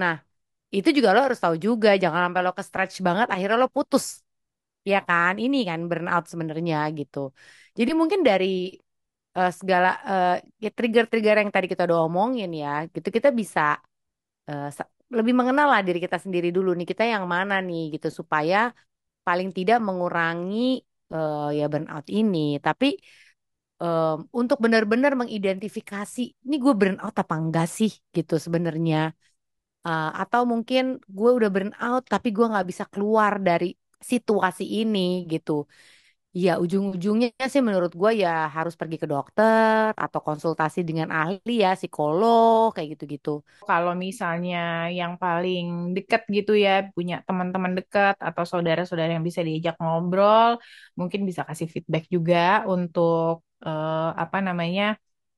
Nah, 0.00 0.12
itu 0.76 0.88
juga 0.96 1.08
lo 1.14 1.20
harus 1.26 1.40
tahu 1.44 1.56
juga 1.66 1.88
jangan 2.02 2.20
sampai 2.26 2.42
lo 2.46 2.50
ke 2.58 2.62
stretch 2.68 2.94
banget 3.06 3.26
akhirnya 3.34 3.56
lo 3.62 3.68
putus. 3.76 4.06
Ya 4.92 4.98
kan? 5.08 5.32
Ini 5.44 5.56
kan 5.68 5.80
burnout 5.90 6.24
sebenarnya 6.32 6.76
gitu. 6.98 7.18
Jadi 7.78 7.90
mungkin 8.00 8.20
dari 8.28 8.46
eh, 9.38 9.50
segala 9.58 9.88
ya 10.64 10.68
trigger-trigger 10.76 11.36
yang 11.42 11.50
tadi 11.54 11.66
kita 11.72 11.82
udah 11.88 12.00
omongin 12.08 12.50
ya, 12.62 12.68
gitu 12.94 13.08
kita 13.16 13.28
bisa 13.40 13.60
sa- 14.76 14.90
lebih 15.18 15.34
mengenal 15.38 15.66
lah 15.72 15.80
diri 15.86 15.98
kita 16.04 16.16
sendiri 16.24 16.48
dulu 16.56 16.68
nih 16.78 16.86
kita 16.92 17.04
yang 17.14 17.24
mana 17.34 17.54
nih 17.68 17.80
gitu 17.94 18.08
supaya 18.20 18.56
paling 19.26 19.48
tidak 19.58 19.78
mengurangi 19.88 20.58
eh, 21.14 21.48
ya 21.58 21.64
burnout 21.72 22.06
ini. 22.18 22.38
Tapi 22.66 22.86
em, 23.82 24.16
untuk 24.40 24.58
benar-benar 24.64 25.12
mengidentifikasi 25.20 26.20
ini 26.46 26.54
gue 26.64 26.72
burnout 26.80 27.14
apa 27.22 27.34
enggak 27.42 27.66
sih 27.78 27.90
gitu 28.16 28.34
sebenarnya. 28.46 28.96
Eh, 29.88 30.08
atau 30.22 30.42
mungkin 30.52 30.82
gue 31.16 31.30
udah 31.38 31.50
burnout 31.54 32.02
tapi 32.12 32.28
gue 32.36 32.46
nggak 32.52 32.66
bisa 32.70 32.84
keluar 32.92 33.32
dari 33.48 33.66
situasi 34.12 34.64
ini 34.80 35.00
gitu. 35.32 35.52
Ya, 36.32 36.50
ujung-ujungnya 36.62 37.28
sih 37.52 37.60
menurut 37.68 37.92
gue 38.00 38.10
ya 38.24 38.28
harus 38.56 38.72
pergi 38.80 38.96
ke 39.02 39.04
dokter 39.12 39.92
atau 40.04 40.20
konsultasi 40.26 40.80
dengan 40.88 41.08
ahli 41.18 41.60
ya, 41.64 41.68
psikolog, 41.76 42.72
kayak 42.72 42.88
gitu-gitu. 42.96 43.30
Kalau 43.68 43.92
misalnya 44.04 44.56
yang 44.98 45.12
paling 45.22 45.62
deket 45.96 46.22
gitu 46.36 46.52
ya, 46.64 46.70
punya 46.96 47.14
teman-teman 47.28 47.72
dekat 47.78 48.14
atau 48.28 48.44
saudara-saudara 48.52 49.10
yang 49.16 49.24
bisa 49.28 49.44
diajak 49.48 49.74
ngobrol, 49.82 50.50
mungkin 50.98 51.20
bisa 51.28 51.42
kasih 51.48 51.68
feedback 51.74 52.04
juga 52.14 52.64
untuk 52.72 53.44
eh, 53.66 54.08
apa 54.22 54.36
namanya 54.46 54.82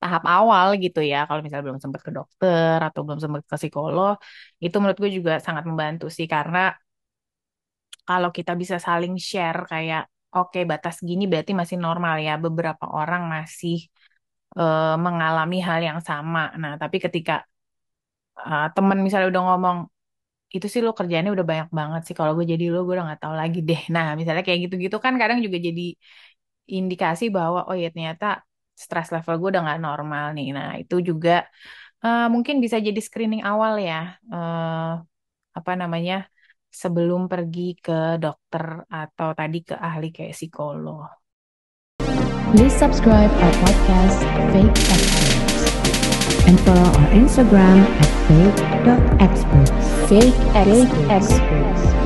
tahap 0.01 0.23
awal 0.33 0.67
gitu 0.85 0.99
ya. 1.11 1.17
Kalau 1.27 1.41
misalnya 1.43 1.65
belum 1.67 1.83
sempat 1.83 2.01
ke 2.07 2.11
dokter 2.19 2.77
atau 2.87 3.01
belum 3.07 3.19
sempat 3.25 3.43
ke 3.51 3.55
psikolog, 3.61 4.15
itu 4.65 4.75
menurut 4.79 4.99
gue 5.03 5.11
juga 5.19 5.33
sangat 5.47 5.65
membantu 5.71 6.05
sih 6.17 6.27
karena 6.35 6.59
kalau 8.09 8.31
kita 8.37 8.53
bisa 8.61 8.77
saling 8.87 9.15
share 9.29 9.61
kayak 9.73 10.03
oke 10.37 10.59
batas 10.71 10.97
gini 11.09 11.23
berarti 11.31 11.53
masih 11.61 11.77
normal 11.87 12.15
ya. 12.27 12.33
Beberapa 12.45 12.85
orang 12.99 13.23
masih 13.35 13.75
eh, 14.59 14.95
mengalami 15.05 15.57
hal 15.69 15.81
yang 15.89 16.01
sama. 16.09 16.41
Nah, 16.63 16.73
tapi 16.83 16.97
ketika 17.05 17.33
uh, 18.39 18.65
temen 18.75 18.99
misalnya 19.05 19.29
udah 19.33 19.43
ngomong 19.49 19.79
itu 20.55 20.67
sih 20.73 20.81
lo 20.87 20.91
kerjaannya 20.99 21.31
udah 21.37 21.47
banyak 21.53 21.69
banget 21.79 22.01
sih 22.07 22.15
kalau 22.19 22.33
gue 22.39 22.47
jadi 22.53 22.65
lo 22.73 22.79
gue 22.87 22.95
udah 22.97 23.07
nggak 23.09 23.21
tahu 23.25 23.35
lagi 23.43 23.59
deh 23.69 23.81
nah 23.95 24.07
misalnya 24.19 24.43
kayak 24.47 24.61
gitu-gitu 24.71 24.97
kan 25.05 25.15
kadang 25.23 25.39
juga 25.47 25.59
jadi 25.69 25.83
indikasi 26.77 27.25
bahwa 27.37 27.61
oh 27.69 27.77
ya 27.83 27.89
ternyata 27.95 28.27
stress 28.85 29.09
level 29.15 29.35
gue 29.41 29.49
udah 29.53 29.63
nggak 29.67 29.81
normal 29.87 30.25
nih 30.37 30.47
nah 30.57 30.69
itu 30.81 30.95
juga 31.09 31.31
uh, 32.05 32.27
mungkin 32.35 32.57
bisa 32.65 32.77
jadi 32.87 33.01
screening 33.07 33.43
awal 33.51 33.73
ya 33.89 33.95
uh, 34.33 35.01
apa 35.59 35.73
namanya 35.81 36.15
sebelum 36.75 37.31
pergi 37.31 37.79
ke 37.79 38.19
dokter 38.19 38.83
atau 38.91 39.31
tadi 39.33 39.63
ke 39.63 39.79
ahli 39.79 40.11
kayak 40.11 40.35
psikolog 40.35 41.07
Please 42.55 42.75
subscribe 42.75 43.31
our 43.31 43.55
podcast 43.63 44.19
Fake 44.55 44.79
Experts 44.91 45.45
and 46.47 46.61
follow 46.61 46.91
our 47.01 47.11
Instagram 47.11 47.83
at 47.99 48.11
fake.experts. 48.29 49.85
Fake 50.07 50.39
experts. 50.55 52.04